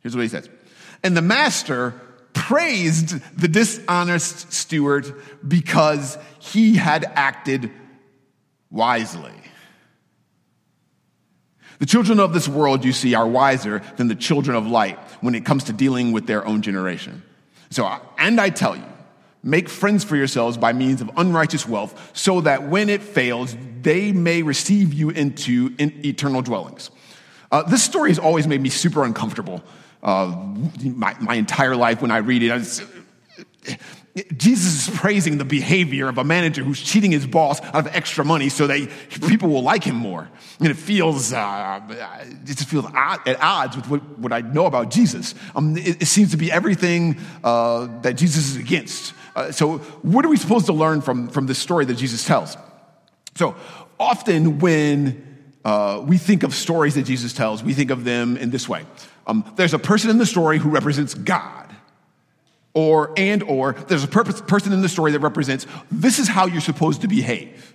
Here's 0.00 0.16
what 0.16 0.22
he 0.22 0.28
says. 0.28 0.48
And 1.04 1.16
the 1.16 1.22
master 1.22 2.00
praised 2.48 3.20
the 3.38 3.46
dishonest 3.46 4.52
steward 4.52 5.14
because 5.46 6.18
he 6.40 6.74
had 6.74 7.04
acted 7.14 7.70
wisely. 8.70 9.32
The 11.78 11.86
children 11.86 12.18
of 12.18 12.32
this 12.32 12.48
world, 12.48 12.84
you 12.84 12.92
see, 12.92 13.14
are 13.14 13.26
wiser 13.26 13.80
than 13.96 14.08
the 14.08 14.14
children 14.14 14.56
of 14.56 14.66
light 14.66 14.98
when 15.20 15.34
it 15.34 15.44
comes 15.44 15.64
to 15.64 15.72
dealing 15.72 16.10
with 16.10 16.26
their 16.26 16.44
own 16.44 16.62
generation. 16.62 17.22
So, 17.70 17.88
and 18.18 18.40
I 18.40 18.50
tell 18.50 18.76
you, 18.76 18.84
make 19.42 19.68
friends 19.68 20.02
for 20.02 20.16
yourselves 20.16 20.56
by 20.56 20.72
means 20.72 21.00
of 21.00 21.10
unrighteous 21.16 21.68
wealth, 21.68 22.10
so 22.12 22.40
that 22.40 22.68
when 22.68 22.88
it 22.88 23.02
fails, 23.02 23.56
they 23.82 24.10
may 24.10 24.42
receive 24.42 24.92
you 24.92 25.10
into 25.10 25.74
in 25.78 26.04
eternal 26.04 26.42
dwellings. 26.42 26.90
Uh, 27.52 27.62
this 27.62 27.82
story 27.82 28.10
has 28.10 28.18
always 28.18 28.46
made 28.48 28.60
me 28.60 28.68
super 28.68 29.04
uncomfortable. 29.04 29.62
Uh, 30.02 30.54
my, 30.82 31.14
my 31.20 31.34
entire 31.34 31.76
life 31.76 32.02
when 32.02 32.10
I 32.10 32.18
read 32.18 32.42
it, 32.42 32.50
Jesus 34.36 34.88
is 34.88 34.94
praising 34.94 35.38
the 35.38 35.44
behavior 35.44 36.08
of 36.08 36.18
a 36.18 36.24
manager 36.24 36.62
who's 36.62 36.82
cheating 36.82 37.12
his 37.12 37.26
boss 37.26 37.62
out 37.62 37.86
of 37.86 37.96
extra 37.96 38.24
money 38.24 38.50
so 38.50 38.66
that 38.66 38.90
people 39.26 39.48
will 39.48 39.62
like 39.62 39.84
him 39.84 39.96
more. 39.96 40.28
And 40.58 40.68
it 40.68 40.76
feels, 40.76 41.32
uh, 41.32 41.80
it 41.88 42.44
just 42.44 42.68
feels 42.68 42.84
at 42.94 43.40
odds 43.40 43.76
with 43.76 43.88
what, 43.88 44.18
what 44.18 44.32
I 44.32 44.42
know 44.42 44.66
about 44.66 44.90
Jesus. 44.90 45.34
Um, 45.56 45.76
it, 45.78 46.02
it, 46.02 46.06
seems 46.06 46.32
to 46.32 46.36
be 46.36 46.52
everything 46.52 47.18
uh, 47.42 47.88
that 48.02 48.14
Jesus 48.14 48.50
is 48.50 48.56
against. 48.56 49.14
Uh, 49.34 49.50
so, 49.50 49.78
what 49.78 50.26
are 50.26 50.28
we 50.28 50.36
supposed 50.36 50.66
to 50.66 50.74
learn 50.74 51.00
from, 51.00 51.28
from 51.28 51.46
this 51.46 51.58
story 51.58 51.86
that 51.86 51.94
Jesus 51.94 52.26
tells? 52.26 52.56
So, 53.36 53.56
often 53.98 54.58
when 54.58 55.31
uh, 55.64 56.02
we 56.04 56.18
think 56.18 56.42
of 56.42 56.54
stories 56.54 56.94
that 56.96 57.04
Jesus 57.04 57.32
tells, 57.32 57.62
we 57.62 57.74
think 57.74 57.90
of 57.90 58.04
them 58.04 58.36
in 58.36 58.50
this 58.50 58.68
way. 58.68 58.84
Um, 59.26 59.50
there's 59.56 59.74
a 59.74 59.78
person 59.78 60.10
in 60.10 60.18
the 60.18 60.26
story 60.26 60.58
who 60.58 60.68
represents 60.68 61.14
God. 61.14 61.68
Or 62.74 63.12
and 63.18 63.42
or 63.42 63.74
there's 63.88 64.02
a 64.02 64.08
purpose, 64.08 64.40
person 64.40 64.72
in 64.72 64.80
the 64.80 64.88
story 64.88 65.12
that 65.12 65.20
represents 65.20 65.66
this 65.90 66.18
is 66.18 66.26
how 66.26 66.46
you're 66.46 66.62
supposed 66.62 67.02
to 67.02 67.08
behave. 67.08 67.74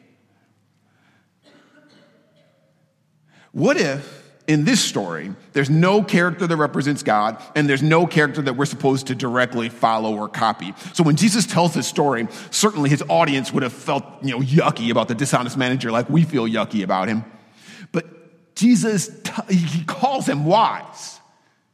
What 3.51 3.77
if 3.77 4.23
in 4.47 4.65
this 4.65 4.83
story 4.83 5.33
there's 5.53 5.69
no 5.69 6.01
character 6.01 6.47
that 6.47 6.55
represents 6.55 7.03
god 7.03 7.41
and 7.55 7.69
there's 7.69 7.83
no 7.83 8.07
character 8.07 8.41
that 8.41 8.53
we're 8.53 8.65
supposed 8.65 9.07
to 9.07 9.15
directly 9.15 9.69
follow 9.69 10.15
or 10.15 10.27
copy? 10.27 10.73
So 10.93 11.03
when 11.03 11.15
jesus 11.15 11.45
tells 11.45 11.75
this 11.75 11.87
story 11.87 12.27
certainly 12.49 12.89
his 12.89 13.03
audience 13.07 13.53
would 13.53 13.63
have 13.63 13.73
felt 13.73 14.03
you 14.23 14.31
know 14.31 14.39
yucky 14.39 14.89
about 14.89 15.09
the 15.09 15.15
dishonest 15.15 15.57
manager 15.57 15.91
like 15.91 16.09
we 16.09 16.23
feel 16.23 16.47
yucky 16.47 16.83
about 16.83 17.07
him 17.07 17.23
jesus 18.57 19.09
he 19.49 19.83
calls 19.85 20.27
him 20.27 20.45
wise 20.45 21.17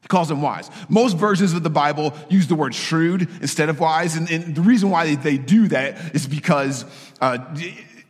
he 0.03 0.07
calls 0.09 0.27
them 0.27 0.41
wise. 0.41 0.69
Most 0.89 1.15
versions 1.15 1.53
of 1.53 1.63
the 1.63 1.69
Bible 1.69 2.13
use 2.29 2.47
the 2.47 2.55
word 2.55 2.75
shrewd 2.75 3.21
instead 3.41 3.69
of 3.69 3.79
wise. 3.79 4.17
And, 4.17 4.29
and 4.29 4.53
the 4.53 4.61
reason 4.61 4.89
why 4.89 5.15
they 5.15 5.37
do 5.37 5.69
that 5.69 6.13
is 6.13 6.27
because 6.27 6.83
uh, 7.21 7.37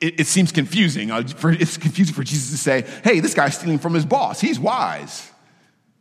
it, 0.01 0.21
it, 0.21 0.27
seems 0.27 0.51
confusing. 0.51 1.11
Uh, 1.11 1.21
for, 1.21 1.51
it's 1.51 1.77
confusing 1.77 2.15
for 2.15 2.23
Jesus 2.23 2.49
to 2.49 2.57
say, 2.57 2.83
hey, 3.03 3.19
this 3.19 3.35
guy's 3.35 3.55
stealing 3.55 3.77
from 3.77 3.93
his 3.93 4.07
boss. 4.07 4.41
He's 4.41 4.59
wise. 4.59 5.31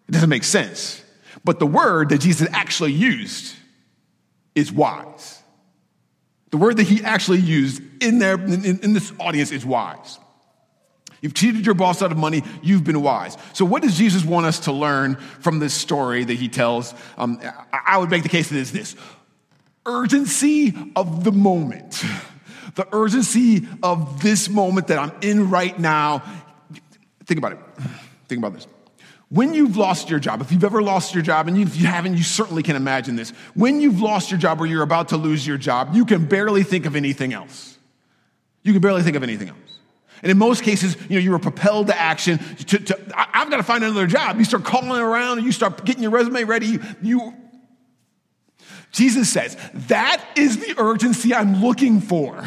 It 0.09 0.12
doesn't 0.12 0.31
make 0.31 0.45
sense. 0.45 1.05
But 1.45 1.59
the 1.59 1.67
word 1.67 2.09
that 2.09 2.23
Jesus 2.23 2.49
actually 2.52 2.93
used 2.93 3.55
is 4.55 4.73
wise. 4.73 5.43
The 6.52 6.57
word 6.57 6.79
that 6.79 6.85
he 6.85 7.05
actually 7.05 7.41
used 7.41 7.83
in, 8.02 8.19
there, 8.19 8.35
in, 8.35 8.81
in 8.81 8.93
this 8.95 9.12
audience 9.21 9.52
is 9.52 9.67
wise. 9.67 10.19
You've 11.23 11.35
cheated 11.35 11.64
your 11.64 11.76
boss 11.76 12.02
out 12.02 12.11
of 12.11 12.19
money. 12.19 12.43
You've 12.62 12.83
been 12.83 13.00
wise. 13.00 13.38
So, 13.55 13.64
what 13.64 13.81
does 13.83 13.97
Jesus 13.97 14.25
want 14.25 14.45
us 14.45 14.59
to 14.61 14.73
learn 14.73 15.14
from 15.41 15.61
this 15.61 15.73
story 15.73 16.25
that 16.25 16.35
he 16.35 16.49
tells? 16.49 16.95
Um, 17.17 17.41
I 17.73 17.97
would 17.97 18.11
make 18.11 18.25
the 18.25 18.29
case 18.29 18.50
that 18.50 18.59
it's 18.59 18.73
this 18.73 18.97
urgency 19.87 20.75
of 20.95 21.25
the 21.25 21.33
moment. 21.33 22.05
The 22.75 22.88
urgency 22.93 23.67
of 23.83 24.23
this 24.23 24.49
moment 24.49 24.87
that 24.87 24.99
I'm 24.99 25.12
in 25.21 25.50
right 25.50 25.79
now. 25.79 26.23
Think 27.26 27.38
about 27.38 27.52
it. 27.52 27.59
Think 28.29 28.38
about 28.38 28.55
this. 28.55 28.67
When 29.29 29.55
you've 29.55 29.76
lost 29.76 30.11
your 30.11 30.19
job, 30.19 30.41
if 30.41 30.50
you've 30.52 30.64
ever 30.64 30.83
lost 30.83 31.14
your 31.14 31.23
job, 31.23 31.49
and 31.49 31.59
if 31.59 31.76
you 31.76 31.87
haven't, 31.87 32.17
you 32.17 32.23
certainly 32.23 32.62
can 32.62 32.76
imagine 32.76 33.17
this. 33.17 33.31
When 33.55 33.81
you've 33.81 34.00
lost 34.00 34.31
your 34.31 34.38
job 34.38 34.61
or 34.61 34.67
you're 34.67 34.83
about 34.83 35.09
to 35.09 35.17
lose 35.17 35.47
your 35.47 35.57
job, 35.59 35.95
you 35.95 36.05
can 36.05 36.26
barely 36.26 36.62
think 36.62 36.87
of 36.87 36.97
anything 36.97 37.33
else. 37.33 37.79
You 38.62 38.73
can 38.73 38.83
barely 38.83 39.02
think 39.02 39.17
of 39.17 39.23
anything 39.23 39.49
else. 39.49 39.72
And 40.23 40.31
in 40.31 40.38
most 40.38 40.62
cases, 40.62 40.97
you 41.09 41.17
know, 41.17 41.21
you 41.21 41.33
were 41.33 41.41
propelled 41.41 41.88
to 41.88 42.00
action. 42.00 42.38
To, 42.38 42.79
to, 42.79 42.99
I've 43.17 43.50
got 43.50 43.57
to 43.57 43.64
find 43.64 43.83
another 43.83 44.07
job. 44.07 44.38
You 44.38 44.45
start 44.45 44.64
calling 44.64 45.02
around 45.02 45.38
and 45.38 45.47
you 45.47 45.52
start 45.52 45.85
getting 45.85 46.02
your 46.02 46.12
resume 46.12 46.45
ready. 46.45 46.67
You, 46.67 46.81
you, 47.02 47.35
Jesus 48.93 49.31
says, 49.31 49.57
that 49.75 50.25
is 50.37 50.59
the 50.59 50.81
urgency 50.81 51.35
I'm 51.35 51.61
looking 51.61 52.00
for. 52.00 52.41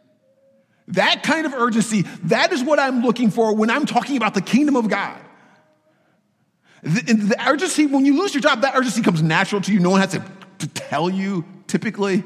that 0.88 1.24
kind 1.24 1.44
of 1.44 1.54
urgency, 1.54 2.02
that 2.24 2.52
is 2.52 2.62
what 2.62 2.78
I'm 2.78 3.02
looking 3.02 3.30
for 3.30 3.54
when 3.54 3.68
I'm 3.68 3.84
talking 3.84 4.16
about 4.16 4.34
the 4.34 4.42
kingdom 4.42 4.76
of 4.76 4.88
God. 4.88 5.18
The, 6.84 7.00
the 7.14 7.48
urgency, 7.48 7.86
when 7.86 8.06
you 8.06 8.18
lose 8.18 8.34
your 8.34 8.42
job, 8.42 8.62
that 8.62 8.76
urgency 8.76 9.02
comes 9.02 9.22
natural 9.22 9.60
to 9.62 9.72
you. 9.72 9.80
No 9.80 9.90
one 9.90 10.00
has 10.00 10.12
to, 10.12 10.24
to 10.58 10.68
tell 10.68 11.10
you 11.10 11.44
typically. 11.66 12.22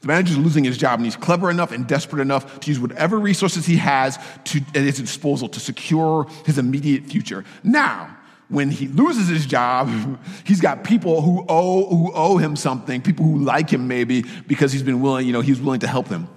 The 0.00 0.06
manager's 0.06 0.38
losing 0.38 0.64
his 0.64 0.78
job, 0.78 1.00
and 1.00 1.06
he's 1.06 1.16
clever 1.16 1.50
enough 1.50 1.72
and 1.72 1.86
desperate 1.86 2.20
enough 2.20 2.60
to 2.60 2.70
use 2.70 2.78
whatever 2.78 3.18
resources 3.18 3.66
he 3.66 3.76
has 3.76 4.18
to, 4.44 4.60
at 4.68 4.82
his 4.82 4.98
disposal 4.98 5.48
to 5.48 5.60
secure 5.60 6.26
his 6.46 6.58
immediate 6.58 7.04
future. 7.04 7.44
Now, 7.64 8.16
when 8.48 8.70
he 8.70 8.86
loses 8.88 9.28
his 9.28 9.44
job, 9.44 9.90
he's 10.44 10.60
got 10.60 10.84
people 10.84 11.20
who 11.20 11.44
owe, 11.48 11.86
who 11.88 12.12
owe 12.14 12.36
him 12.38 12.54
something, 12.54 13.02
people 13.02 13.24
who 13.24 13.38
like 13.38 13.70
him 13.70 13.88
maybe 13.88 14.24
because 14.46 14.72
he's 14.72 14.82
been 14.82 15.00
willing, 15.00 15.26
you 15.26 15.32
know, 15.32 15.40
he's 15.40 15.60
willing 15.60 15.80
to 15.80 15.88
help 15.88 16.08
them. 16.08 16.28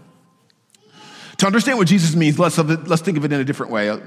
To 1.38 1.46
understand 1.46 1.78
what 1.78 1.88
Jesus 1.88 2.16
means, 2.16 2.38
let's, 2.38 2.58
let's 2.58 3.02
think 3.02 3.18
of 3.18 3.26
it 3.26 3.32
in 3.32 3.40
a 3.40 3.44
different 3.44 3.72
way. 3.72 4.00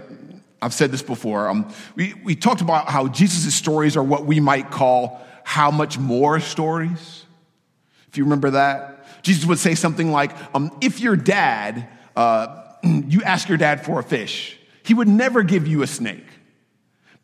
I've 0.62 0.72
said 0.72 0.90
this 0.90 1.02
before. 1.02 1.48
Um, 1.48 1.72
we, 1.94 2.14
we 2.24 2.36
talked 2.36 2.60
about 2.60 2.88
how 2.88 3.08
Jesus' 3.08 3.54
stories 3.54 3.96
are 3.96 4.02
what 4.02 4.24
we 4.24 4.40
might 4.40 4.70
call 4.70 5.20
how 5.42 5.70
much 5.70 5.98
more 5.98 6.40
stories. 6.40 7.24
If 8.08 8.16
you 8.16 8.24
remember 8.24 8.50
that, 8.50 8.93
Jesus 9.24 9.46
would 9.46 9.58
say 9.58 9.74
something 9.74 10.12
like, 10.12 10.32
um, 10.54 10.70
if 10.80 11.00
your 11.00 11.16
dad, 11.16 11.88
uh, 12.14 12.62
you 12.84 13.22
ask 13.22 13.48
your 13.48 13.58
dad 13.58 13.84
for 13.84 13.98
a 13.98 14.02
fish, 14.02 14.56
he 14.84 14.94
would 14.94 15.08
never 15.08 15.42
give 15.42 15.66
you 15.66 15.82
a 15.82 15.86
snake 15.86 16.26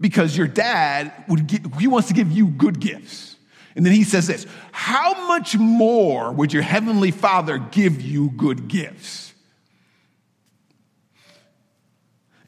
because 0.00 0.36
your 0.36 0.48
dad 0.48 1.12
would 1.28 1.46
give, 1.46 1.72
he 1.78 1.86
wants 1.86 2.08
to 2.08 2.14
give 2.14 2.32
you 2.32 2.48
good 2.48 2.80
gifts. 2.80 3.36
And 3.76 3.84
then 3.84 3.92
he 3.92 4.02
says 4.02 4.26
this, 4.26 4.46
how 4.72 5.28
much 5.28 5.56
more 5.56 6.32
would 6.32 6.52
your 6.52 6.62
heavenly 6.62 7.10
father 7.10 7.58
give 7.58 8.00
you 8.00 8.30
good 8.30 8.66
gifts? 8.66 9.34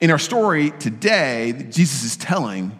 In 0.00 0.10
our 0.10 0.18
story 0.18 0.70
today, 0.70 1.66
Jesus 1.70 2.04
is 2.04 2.16
telling, 2.16 2.76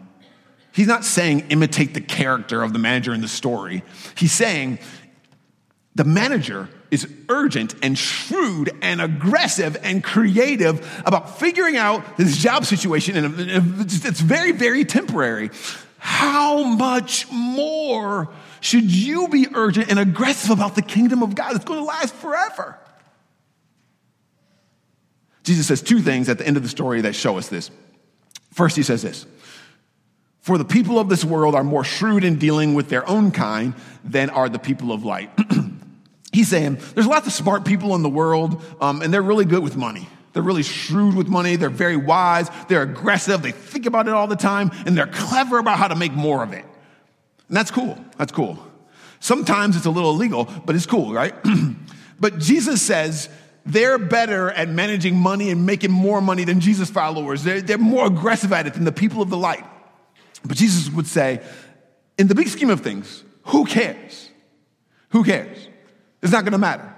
he's 0.72 0.88
not 0.88 1.04
saying 1.04 1.50
imitate 1.50 1.92
the 1.92 2.00
character 2.00 2.62
of 2.62 2.72
the 2.72 2.78
manager 2.78 3.12
in 3.12 3.20
the 3.20 3.28
story. 3.28 3.84
He's 4.16 4.32
saying 4.32 4.80
the 5.94 6.04
manager 6.04 6.68
is 6.90 7.06
urgent 7.28 7.74
and 7.82 7.98
shrewd 7.98 8.70
and 8.82 9.00
aggressive 9.00 9.76
and 9.82 10.02
creative 10.02 11.02
about 11.04 11.38
figuring 11.38 11.76
out 11.76 12.16
this 12.16 12.36
job 12.36 12.64
situation, 12.64 13.16
and 13.16 13.80
it's 13.80 14.20
very, 14.20 14.52
very 14.52 14.84
temporary. 14.84 15.50
How 15.98 16.62
much 16.64 17.30
more 17.30 18.28
should 18.60 18.90
you 18.90 19.28
be 19.28 19.48
urgent 19.54 19.90
and 19.90 19.98
aggressive 19.98 20.50
about 20.50 20.74
the 20.74 20.82
kingdom 20.82 21.22
of 21.22 21.34
God? 21.34 21.56
It's 21.56 21.64
going 21.64 21.80
to 21.80 21.84
last 21.84 22.14
forever. 22.14 22.78
Jesus 25.44 25.66
says 25.66 25.82
two 25.82 26.00
things 26.00 26.28
at 26.28 26.38
the 26.38 26.46
end 26.46 26.56
of 26.56 26.62
the 26.62 26.68
story 26.68 27.02
that 27.02 27.14
show 27.14 27.38
us 27.38 27.48
this. 27.48 27.70
First, 28.52 28.76
he 28.76 28.82
says 28.82 29.02
this 29.02 29.26
For 30.40 30.58
the 30.58 30.64
people 30.64 30.98
of 30.98 31.08
this 31.08 31.24
world 31.24 31.54
are 31.54 31.64
more 31.64 31.84
shrewd 31.84 32.24
in 32.24 32.38
dealing 32.38 32.74
with 32.74 32.88
their 32.88 33.08
own 33.08 33.30
kind 33.30 33.74
than 34.04 34.30
are 34.30 34.48
the 34.48 34.58
people 34.58 34.92
of 34.92 35.04
light. 35.04 35.30
he's 36.32 36.48
saying 36.48 36.78
there's 36.94 37.06
lots 37.06 37.26
of 37.26 37.32
smart 37.32 37.64
people 37.64 37.94
in 37.94 38.02
the 38.02 38.08
world, 38.08 38.62
um, 38.80 39.02
and 39.02 39.12
they're 39.12 39.22
really 39.22 39.44
good 39.44 39.62
with 39.62 39.76
money. 39.76 40.08
They're 40.32 40.42
really 40.42 40.62
shrewd 40.62 41.14
with 41.14 41.28
money. 41.28 41.56
They're 41.56 41.68
very 41.68 41.96
wise. 41.96 42.48
They're 42.68 42.82
aggressive. 42.82 43.42
They 43.42 43.52
think 43.52 43.86
about 43.86 44.08
it 44.08 44.14
all 44.14 44.26
the 44.26 44.36
time, 44.36 44.70
and 44.86 44.96
they're 44.96 45.06
clever 45.06 45.58
about 45.58 45.78
how 45.78 45.88
to 45.88 45.94
make 45.94 46.12
more 46.12 46.42
of 46.42 46.52
it. 46.52 46.64
And 47.48 47.56
that's 47.56 47.70
cool. 47.70 47.98
That's 48.16 48.32
cool. 48.32 48.58
Sometimes 49.20 49.76
it's 49.76 49.86
a 49.86 49.90
little 49.90 50.10
illegal, 50.10 50.48
but 50.64 50.74
it's 50.74 50.86
cool, 50.86 51.12
right? 51.12 51.34
but 52.20 52.38
Jesus 52.38 52.80
says 52.82 53.28
they're 53.64 53.98
better 53.98 54.50
at 54.50 54.68
managing 54.68 55.16
money 55.16 55.50
and 55.50 55.66
making 55.66 55.92
more 55.92 56.20
money 56.20 56.44
than 56.44 56.60
Jesus 56.60 56.90
followers. 56.90 57.44
They're, 57.44 57.60
they're 57.60 57.78
more 57.78 58.06
aggressive 58.06 58.52
at 58.52 58.66
it 58.66 58.74
than 58.74 58.84
the 58.84 58.92
people 58.92 59.22
of 59.22 59.30
the 59.30 59.36
light. 59.36 59.64
But 60.44 60.56
Jesus 60.56 60.92
would 60.92 61.06
say, 61.06 61.40
in 62.18 62.26
the 62.26 62.34
big 62.34 62.48
scheme 62.48 62.70
of 62.70 62.80
things, 62.80 63.22
who 63.44 63.64
cares? 63.64 64.30
Who 65.10 65.22
cares? 65.22 65.68
It's 66.22 66.32
not 66.32 66.44
to 66.44 66.58
matter. 66.58 66.94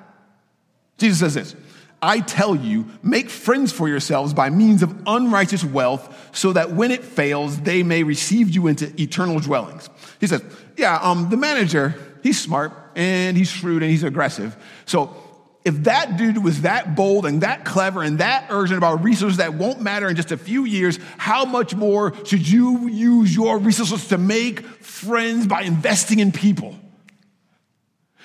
Jesus 0.99 1.19
says 1.21 1.35
this 1.35 1.57
I 2.05 2.21
tell 2.21 2.55
you, 2.55 2.87
make 3.03 3.31
friends 3.31 3.73
for 3.73 3.89
yourselves 3.89 4.35
by 4.35 4.51
means 4.51 4.83
of 4.83 4.95
unrighteous 5.07 5.65
wealth, 5.65 6.37
so 6.37 6.53
that 6.53 6.73
when 6.73 6.91
it 6.91 7.03
fails, 7.03 7.59
they 7.61 7.83
may 7.83 8.03
receive 8.03 8.51
you 8.51 8.67
into 8.67 8.93
eternal 9.01 9.41
dwellings. 9.41 9.89
He 10.21 10.27
says, 10.27 10.43
Yeah, 10.77 10.99
um, 11.01 11.31
the 11.31 11.39
manager, 11.39 11.95
he's 12.23 12.39
smart 12.39 12.73
and 12.95 13.37
he's 13.37 13.49
shrewd 13.49 13.83
and 13.83 13.91
he's 13.91 14.03
aggressive. 14.03 14.55
So 14.85 15.17
if 15.65 15.85
that 15.85 16.19
dude 16.19 16.45
was 16.45 16.61
that 16.61 16.95
bold 16.95 17.25
and 17.25 17.41
that 17.41 17.65
clever 17.65 18.03
and 18.03 18.19
that 18.19 18.49
urgent 18.51 18.77
about 18.77 19.03
resources 19.03 19.39
that 19.39 19.55
won't 19.55 19.81
matter 19.81 20.07
in 20.07 20.15
just 20.15 20.31
a 20.31 20.37
few 20.37 20.67
years, 20.67 20.99
how 21.17 21.47
much 21.47 21.75
more 21.75 22.13
should 22.27 22.47
you 22.47 22.87
use 22.87 23.35
your 23.35 23.59
resources 23.59 24.09
to 24.09 24.19
make 24.19 24.61
friends 24.61 25.47
by 25.47 25.63
investing 25.63 26.19
in 26.19 26.33
people? 26.33 26.79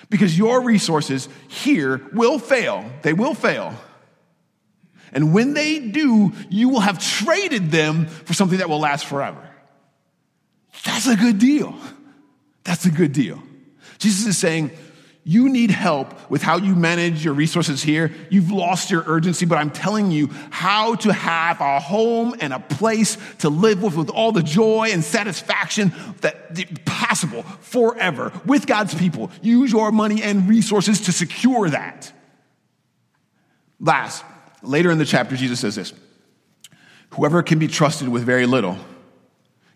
Because 0.09 0.37
your 0.37 0.61
resources 0.61 1.29
here 1.47 2.01
will 2.13 2.39
fail. 2.39 2.89
They 3.03 3.13
will 3.13 3.35
fail. 3.35 3.75
And 5.11 5.33
when 5.33 5.53
they 5.53 5.79
do, 5.79 6.33
you 6.49 6.69
will 6.69 6.79
have 6.79 6.99
traded 6.99 7.71
them 7.71 8.07
for 8.07 8.33
something 8.33 8.59
that 8.59 8.69
will 8.69 8.79
last 8.79 9.05
forever. 9.05 9.49
That's 10.85 11.07
a 11.07 11.15
good 11.15 11.39
deal. 11.39 11.75
That's 12.63 12.85
a 12.85 12.91
good 12.91 13.13
deal. 13.13 13.41
Jesus 13.97 14.27
is 14.27 14.37
saying, 14.37 14.71
you 15.29 15.47
need 15.47 15.69
help 15.69 16.31
with 16.31 16.41
how 16.41 16.57
you 16.57 16.75
manage 16.75 17.23
your 17.23 17.35
resources 17.35 17.83
here. 17.83 18.11
You've 18.31 18.49
lost 18.49 18.89
your 18.89 19.03
urgency, 19.05 19.45
but 19.45 19.59
I'm 19.59 19.69
telling 19.69 20.09
you 20.09 20.25
how 20.49 20.95
to 20.95 21.13
have 21.13 21.61
a 21.61 21.79
home 21.79 22.33
and 22.39 22.51
a 22.51 22.59
place 22.59 23.15
to 23.37 23.49
live 23.51 23.83
with, 23.83 23.95
with 23.95 24.09
all 24.09 24.31
the 24.31 24.41
joy 24.41 24.89
and 24.91 25.03
satisfaction 25.03 25.93
that 26.21 26.83
possible 26.83 27.43
forever 27.43 28.31
with 28.43 28.65
God's 28.65 28.95
people. 28.95 29.29
Use 29.43 29.71
your 29.71 29.91
money 29.91 30.23
and 30.23 30.49
resources 30.49 31.01
to 31.01 31.11
secure 31.11 31.69
that. 31.69 32.11
Last, 33.79 34.25
later 34.63 34.89
in 34.89 34.97
the 34.97 35.05
chapter, 35.05 35.35
Jesus 35.35 35.59
says 35.59 35.75
this 35.75 35.93
Whoever 37.11 37.43
can 37.43 37.59
be 37.59 37.67
trusted 37.67 38.09
with 38.09 38.23
very 38.23 38.47
little 38.47 38.79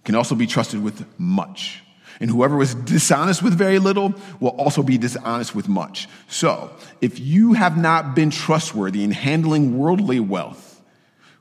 can 0.04 0.16
also 0.16 0.34
be 0.34 0.48
trusted 0.48 0.82
with 0.82 1.06
much. 1.20 1.84
And 2.19 2.30
whoever 2.30 2.56
was 2.56 2.76
dishonest 2.76 3.41
with 3.41 3.54
very 3.54 3.80
little 3.80 4.13
will 4.39 4.49
also 4.49 4.84
be 4.84 4.97
dishonest 4.97 5.56
with 5.56 5.67
much. 5.67 6.08
So, 6.28 6.71
if 7.02 7.19
you 7.19 7.54
have 7.54 7.78
not 7.78 8.15
been 8.15 8.30
trustworthy 8.30 9.04
in 9.04 9.12
handling 9.12 9.78
worldly 9.78 10.19
wealth, 10.19 10.82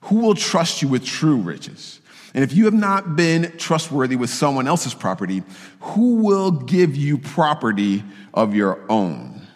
who 0.02 0.16
will 0.16 0.34
trust 0.34 0.82
you 0.82 0.88
with 0.88 1.04
true 1.04 1.36
riches? 1.36 2.00
And 2.34 2.42
if 2.42 2.54
you 2.54 2.64
have 2.64 2.74
not 2.74 3.14
been 3.14 3.52
trustworthy 3.58 4.16
with 4.16 4.30
someone 4.30 4.66
else's 4.66 4.94
property, 4.94 5.42
who 5.80 6.16
will 6.16 6.50
give 6.50 6.96
you 6.96 7.18
property 7.18 8.02
of 8.32 8.54
your 8.54 8.80
own? 8.88 9.46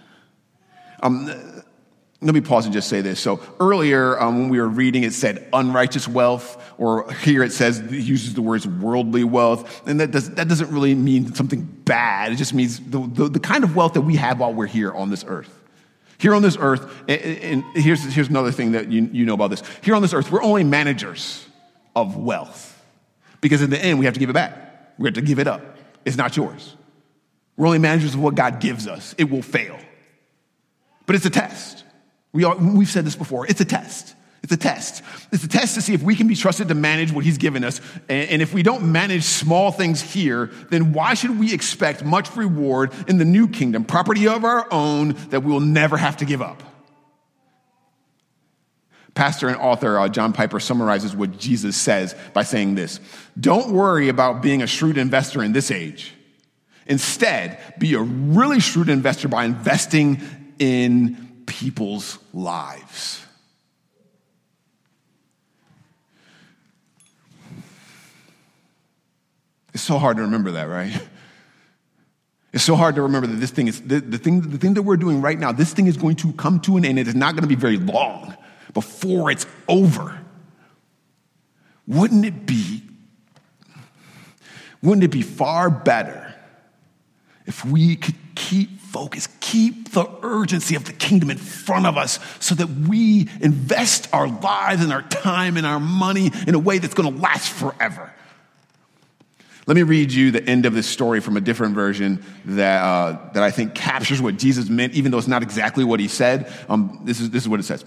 Um, 1.02 1.55
let 2.22 2.34
me 2.34 2.40
pause 2.40 2.64
and 2.64 2.72
just 2.72 2.88
say 2.88 3.02
this. 3.02 3.20
So 3.20 3.40
earlier, 3.60 4.18
um, 4.18 4.38
when 4.38 4.48
we 4.48 4.58
were 4.58 4.68
reading, 4.68 5.04
it 5.04 5.12
said 5.12 5.46
unrighteous 5.52 6.08
wealth, 6.08 6.62
or 6.78 7.12
here 7.12 7.42
it 7.42 7.52
says 7.52 7.78
it 7.78 7.90
uses 7.90 8.32
the 8.32 8.40
words 8.40 8.66
worldly 8.66 9.22
wealth, 9.22 9.86
and 9.86 10.00
that, 10.00 10.12
does, 10.12 10.30
that 10.30 10.48
doesn't 10.48 10.70
really 10.70 10.94
mean 10.94 11.34
something 11.34 11.62
bad. 11.62 12.32
It 12.32 12.36
just 12.36 12.54
means 12.54 12.80
the, 12.80 13.00
the, 13.00 13.28
the 13.28 13.40
kind 13.40 13.64
of 13.64 13.76
wealth 13.76 13.92
that 13.94 14.00
we 14.00 14.16
have 14.16 14.40
while 14.40 14.54
we're 14.54 14.66
here 14.66 14.92
on 14.92 15.10
this 15.10 15.24
earth. 15.28 15.52
Here 16.18 16.34
on 16.34 16.40
this 16.40 16.56
earth, 16.58 16.90
and, 17.06 17.20
and 17.20 17.64
here's, 17.74 18.02
here's 18.02 18.28
another 18.28 18.50
thing 18.50 18.72
that 18.72 18.90
you, 18.90 19.10
you 19.12 19.26
know 19.26 19.34
about 19.34 19.50
this. 19.50 19.62
Here 19.82 19.94
on 19.94 20.00
this 20.00 20.14
earth, 20.14 20.32
we're 20.32 20.42
only 20.42 20.64
managers 20.64 21.46
of 21.94 22.16
wealth, 22.16 22.82
because 23.42 23.60
in 23.60 23.68
the 23.68 23.78
end, 23.78 23.98
we 23.98 24.06
have 24.06 24.14
to 24.14 24.20
give 24.20 24.30
it 24.30 24.34
back. 24.34 24.94
We 24.98 25.06
have 25.06 25.14
to 25.14 25.20
give 25.20 25.38
it 25.38 25.46
up. 25.46 25.60
It's 26.06 26.16
not 26.16 26.34
yours. 26.34 26.74
We're 27.58 27.66
only 27.66 27.78
managers 27.78 28.14
of 28.14 28.20
what 28.20 28.34
God 28.34 28.60
gives 28.60 28.86
us. 28.86 29.14
It 29.18 29.30
will 29.30 29.42
fail, 29.42 29.78
but 31.04 31.14
it's 31.14 31.26
a 31.26 31.30
test. 31.30 31.84
We 32.32 32.44
are, 32.44 32.56
we've 32.56 32.88
said 32.88 33.04
this 33.04 33.16
before. 33.16 33.46
It's 33.46 33.60
a 33.60 33.64
test. 33.64 34.14
It's 34.42 34.52
a 34.52 34.56
test. 34.56 35.02
It's 35.32 35.42
a 35.42 35.48
test 35.48 35.74
to 35.74 35.82
see 35.82 35.92
if 35.92 36.02
we 36.02 36.14
can 36.14 36.28
be 36.28 36.36
trusted 36.36 36.68
to 36.68 36.74
manage 36.74 37.10
what 37.10 37.24
he's 37.24 37.38
given 37.38 37.64
us. 37.64 37.80
And 38.08 38.40
if 38.40 38.54
we 38.54 38.62
don't 38.62 38.92
manage 38.92 39.24
small 39.24 39.72
things 39.72 40.00
here, 40.00 40.52
then 40.70 40.92
why 40.92 41.14
should 41.14 41.38
we 41.38 41.52
expect 41.52 42.04
much 42.04 42.36
reward 42.36 42.92
in 43.08 43.18
the 43.18 43.24
new 43.24 43.48
kingdom, 43.48 43.84
property 43.84 44.28
of 44.28 44.44
our 44.44 44.72
own 44.72 45.16
that 45.30 45.42
we 45.42 45.50
will 45.50 45.58
never 45.58 45.96
have 45.96 46.18
to 46.18 46.24
give 46.24 46.42
up? 46.42 46.62
Pastor 49.16 49.48
and 49.48 49.56
author 49.56 49.98
uh, 49.98 50.08
John 50.08 50.32
Piper 50.32 50.60
summarizes 50.60 51.16
what 51.16 51.38
Jesus 51.38 51.76
says 51.76 52.14
by 52.34 52.44
saying 52.44 52.76
this 52.76 53.00
Don't 53.40 53.72
worry 53.72 54.08
about 54.08 54.42
being 54.42 54.62
a 54.62 54.66
shrewd 54.68 54.98
investor 54.98 55.42
in 55.42 55.52
this 55.52 55.72
age. 55.72 56.12
Instead, 56.86 57.58
be 57.78 57.94
a 57.94 58.00
really 58.00 58.60
shrewd 58.60 58.90
investor 58.90 59.26
by 59.26 59.44
investing 59.44 60.20
in 60.60 61.25
people's 61.46 62.18
lives. 62.34 63.24
It's 69.72 69.82
so 69.82 69.98
hard 69.98 70.16
to 70.16 70.22
remember 70.22 70.52
that, 70.52 70.64
right? 70.64 70.98
It's 72.52 72.64
so 72.64 72.76
hard 72.76 72.94
to 72.94 73.02
remember 73.02 73.26
that 73.26 73.36
this 73.36 73.50
thing 73.50 73.68
is 73.68 73.82
the, 73.82 74.00
the, 74.00 74.16
thing, 74.16 74.40
the 74.40 74.56
thing 74.56 74.72
that 74.74 74.82
we're 74.82 74.96
doing 74.96 75.20
right 75.20 75.38
now, 75.38 75.52
this 75.52 75.74
thing 75.74 75.86
is 75.86 75.98
going 75.98 76.16
to 76.16 76.32
come 76.32 76.58
to 76.60 76.78
an 76.78 76.86
end. 76.86 76.98
It 76.98 77.06
is 77.06 77.14
not 77.14 77.34
going 77.34 77.42
to 77.42 77.48
be 77.48 77.54
very 77.54 77.76
long 77.76 78.34
before 78.72 79.30
it's 79.30 79.44
over. 79.68 80.18
Wouldn't 81.86 82.24
it 82.24 82.46
be, 82.46 82.82
wouldn't 84.82 85.04
it 85.04 85.10
be 85.10 85.20
far 85.20 85.68
better 85.68 86.34
if 87.44 87.62
we 87.64 87.96
could 87.96 88.16
keep 88.34 88.75
focus, 88.96 89.28
keep 89.40 89.90
the 89.90 90.08
urgency 90.22 90.74
of 90.74 90.86
the 90.86 90.92
kingdom 90.94 91.30
in 91.30 91.36
front 91.36 91.84
of 91.84 91.98
us 91.98 92.18
so 92.40 92.54
that 92.54 92.66
we 92.66 93.28
invest 93.42 94.08
our 94.14 94.26
lives 94.26 94.82
and 94.82 94.90
our 94.90 95.02
time 95.02 95.58
and 95.58 95.66
our 95.66 95.78
money 95.78 96.30
in 96.46 96.54
a 96.54 96.58
way 96.58 96.78
that's 96.78 96.94
going 96.94 97.14
to 97.14 97.20
last 97.20 97.52
forever. 97.52 98.10
Let 99.66 99.74
me 99.74 99.82
read 99.82 100.12
you 100.12 100.30
the 100.30 100.42
end 100.42 100.64
of 100.64 100.72
this 100.72 100.86
story 100.86 101.20
from 101.20 101.36
a 101.36 101.42
different 101.42 101.74
version 101.74 102.24
that, 102.46 102.82
uh, 102.82 103.32
that 103.34 103.42
I 103.42 103.50
think 103.50 103.74
captures 103.74 104.22
what 104.22 104.38
Jesus 104.38 104.70
meant, 104.70 104.94
even 104.94 105.10
though 105.12 105.18
it's 105.18 105.28
not 105.28 105.42
exactly 105.42 105.84
what 105.84 106.00
he 106.00 106.08
said. 106.08 106.50
Um, 106.66 107.02
this, 107.04 107.20
is, 107.20 107.28
this 107.28 107.42
is 107.42 107.50
what 107.50 107.60
it 107.60 107.64
says. 107.64 107.84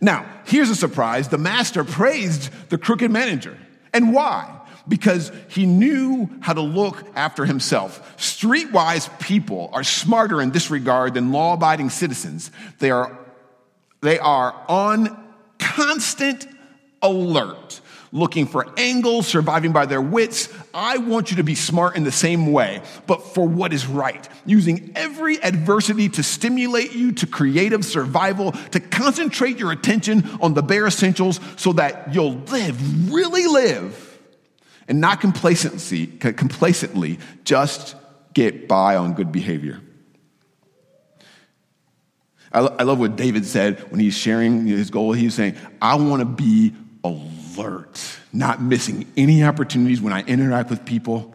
Now, 0.00 0.24
here's 0.46 0.70
a 0.70 0.76
surprise 0.76 1.26
the 1.26 1.38
master 1.38 1.82
praised 1.82 2.52
the 2.68 2.78
crooked 2.78 3.10
manager. 3.10 3.58
And 3.92 4.14
why? 4.14 4.60
Because 4.86 5.32
he 5.48 5.66
knew 5.66 6.28
how 6.40 6.52
to 6.52 6.60
look 6.60 7.04
after 7.14 7.44
himself. 7.46 8.16
Streetwise 8.18 9.18
people 9.18 9.70
are 9.72 9.84
smarter 9.84 10.42
in 10.42 10.50
this 10.50 10.70
regard 10.70 11.14
than 11.14 11.32
law 11.32 11.54
abiding 11.54 11.90
citizens. 11.90 12.50
They 12.80 12.90
are, 12.90 13.18
they 14.02 14.18
are 14.18 14.54
on 14.68 15.24
constant 15.58 16.46
alert 17.02 17.80
looking 18.14 18.46
for 18.46 18.64
angles, 18.78 19.26
surviving 19.26 19.72
by 19.72 19.84
their 19.86 20.00
wits. 20.00 20.48
I 20.72 20.98
want 20.98 21.32
you 21.32 21.38
to 21.38 21.42
be 21.42 21.56
smart 21.56 21.96
in 21.96 22.04
the 22.04 22.12
same 22.12 22.52
way, 22.52 22.80
but 23.08 23.22
for 23.34 23.46
what 23.46 23.72
is 23.72 23.86
right, 23.86 24.26
using 24.46 24.92
every 24.94 25.42
adversity 25.42 26.08
to 26.10 26.22
stimulate 26.22 26.94
you 26.94 27.10
to 27.12 27.26
creative 27.26 27.84
survival, 27.84 28.52
to 28.52 28.78
concentrate 28.78 29.58
your 29.58 29.72
attention 29.72 30.24
on 30.40 30.54
the 30.54 30.62
bare 30.62 30.86
essentials 30.86 31.40
so 31.56 31.72
that 31.72 32.14
you'll 32.14 32.36
live, 32.36 33.12
really 33.12 33.46
live, 33.48 34.13
and 34.88 35.00
not 35.00 35.20
complacency, 35.20 36.06
complacently 36.06 37.18
just 37.44 37.96
get 38.32 38.68
by 38.68 38.96
on 38.96 39.14
good 39.14 39.32
behavior. 39.32 39.80
I, 42.54 42.84
love 42.84 43.00
what 43.00 43.16
David 43.16 43.44
said 43.46 43.90
when 43.90 43.98
he's 43.98 44.16
sharing 44.16 44.66
his 44.66 44.90
goal. 44.90 45.12
He's 45.12 45.34
saying, 45.34 45.56
I 45.82 45.96
want 45.96 46.20
to 46.20 46.24
be 46.24 46.72
alert, 47.02 48.00
not 48.32 48.62
missing 48.62 49.10
any 49.16 49.42
opportunities 49.42 50.00
when 50.00 50.12
I 50.12 50.22
interact 50.22 50.70
with 50.70 50.84
people. 50.84 51.34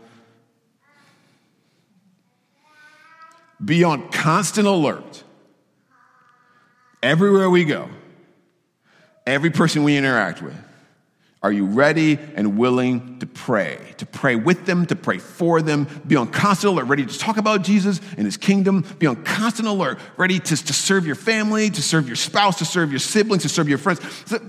Be 3.64 3.84
on 3.84 4.10
constant 4.12 4.66
alert 4.66 5.24
everywhere 7.04 7.50
we 7.50 7.66
go, 7.66 7.90
every 9.28 9.50
person 9.50 9.84
we 9.84 9.98
interact 9.98 10.42
with. 10.42 10.56
Are 11.42 11.52
you 11.52 11.66
ready 11.66 12.20
and 12.36 12.58
willing 12.58 13.20
to 13.20 13.26
pray? 13.26 13.80
To 13.98 14.06
pray 14.06 14.36
with 14.36 14.66
them, 14.66 14.86
to 14.88 14.96
pray 14.96 15.20
for 15.20 15.62
them, 15.62 15.88
be 16.06 16.18
on 16.18 16.28
constant 16.32 16.74
alert, 16.74 16.88
ready 16.88 17.06
to 17.06 17.18
talk 17.18 17.38
about 17.38 17.64
Jesus 17.64 18.02
and 18.18 18.26
his 18.26 18.36
kingdom, 18.36 18.84
be 19.00 19.08
on 19.08 19.24
constant 19.24 19.68
alert, 19.68 20.00
ready 20.18 20.40
to, 20.40 20.56
to 20.58 20.74
serve 20.74 21.06
your 21.06 21.16
family, 21.16 21.70
to 21.70 21.82
serve 21.82 22.08
your 22.08 22.18
spouse, 22.18 22.58
to 22.58 22.66
serve 22.66 22.92
your 22.92 23.00
siblings, 23.00 23.44
to 23.44 23.50
serve 23.50 23.70
your 23.70 23.78
friends. 23.78 24.02
So, 24.26 24.40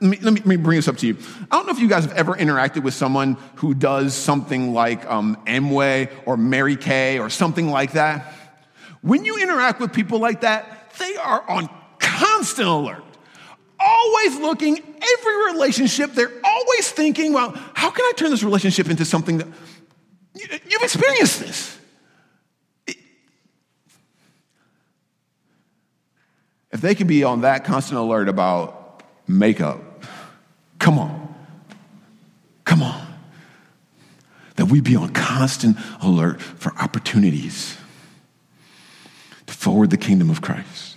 let 0.00 0.10
me, 0.10 0.18
let, 0.22 0.46
me, 0.46 0.56
bring 0.56 0.76
this 0.76 0.88
up 0.88 0.96
to 0.98 1.06
you. 1.06 1.16
I 1.50 1.56
don't 1.56 1.66
know 1.66 1.72
if 1.72 1.78
you 1.78 1.88
guys 1.88 2.04
have 2.04 2.14
ever 2.14 2.34
interacted 2.34 2.82
with 2.82 2.94
someone 2.94 3.36
who 3.56 3.74
does 3.74 4.14
something 4.14 4.72
like 4.72 5.04
um, 5.06 5.36
Amway 5.46 6.10
or 6.24 6.38
Mary 6.38 6.76
Kay 6.76 7.18
or 7.18 7.28
something 7.28 7.68
like 7.68 7.92
that. 7.92 8.32
When 9.02 9.24
you 9.24 9.38
interact 9.42 9.80
with 9.80 9.92
people 9.92 10.18
like 10.18 10.40
that, 10.40 10.92
they 10.98 11.16
are 11.16 11.48
on 11.50 11.68
constant 11.98 12.68
alert, 12.68 13.04
always 13.80 14.38
looking, 14.38 14.78
every 14.78 15.52
relationship, 15.52 16.12
they're 16.12 16.32
always 16.44 16.90
thinking, 16.90 17.32
well, 17.32 17.52
how 17.74 17.90
can 17.90 18.04
I 18.04 18.12
turn 18.16 18.30
this 18.30 18.42
relationship 18.42 18.88
into 18.88 19.04
something 19.04 19.38
that 19.38 19.48
you've 20.34 20.82
experienced 20.82 21.40
this? 21.40 21.78
If 26.72 26.80
they 26.80 26.94
can 26.94 27.06
be 27.06 27.24
on 27.24 27.40
that 27.40 27.64
constant 27.64 27.98
alert 27.98 28.28
about 28.28 29.02
makeup, 29.26 29.90
Come 30.80 30.98
on. 30.98 31.34
Come 32.64 32.82
on. 32.82 33.06
That 34.56 34.66
we 34.66 34.80
be 34.80 34.96
on 34.96 35.10
constant 35.10 35.76
alert 36.02 36.42
for 36.42 36.72
opportunities 36.76 37.76
to 39.46 39.54
forward 39.54 39.90
the 39.90 39.96
kingdom 39.96 40.30
of 40.30 40.42
Christ. 40.42 40.96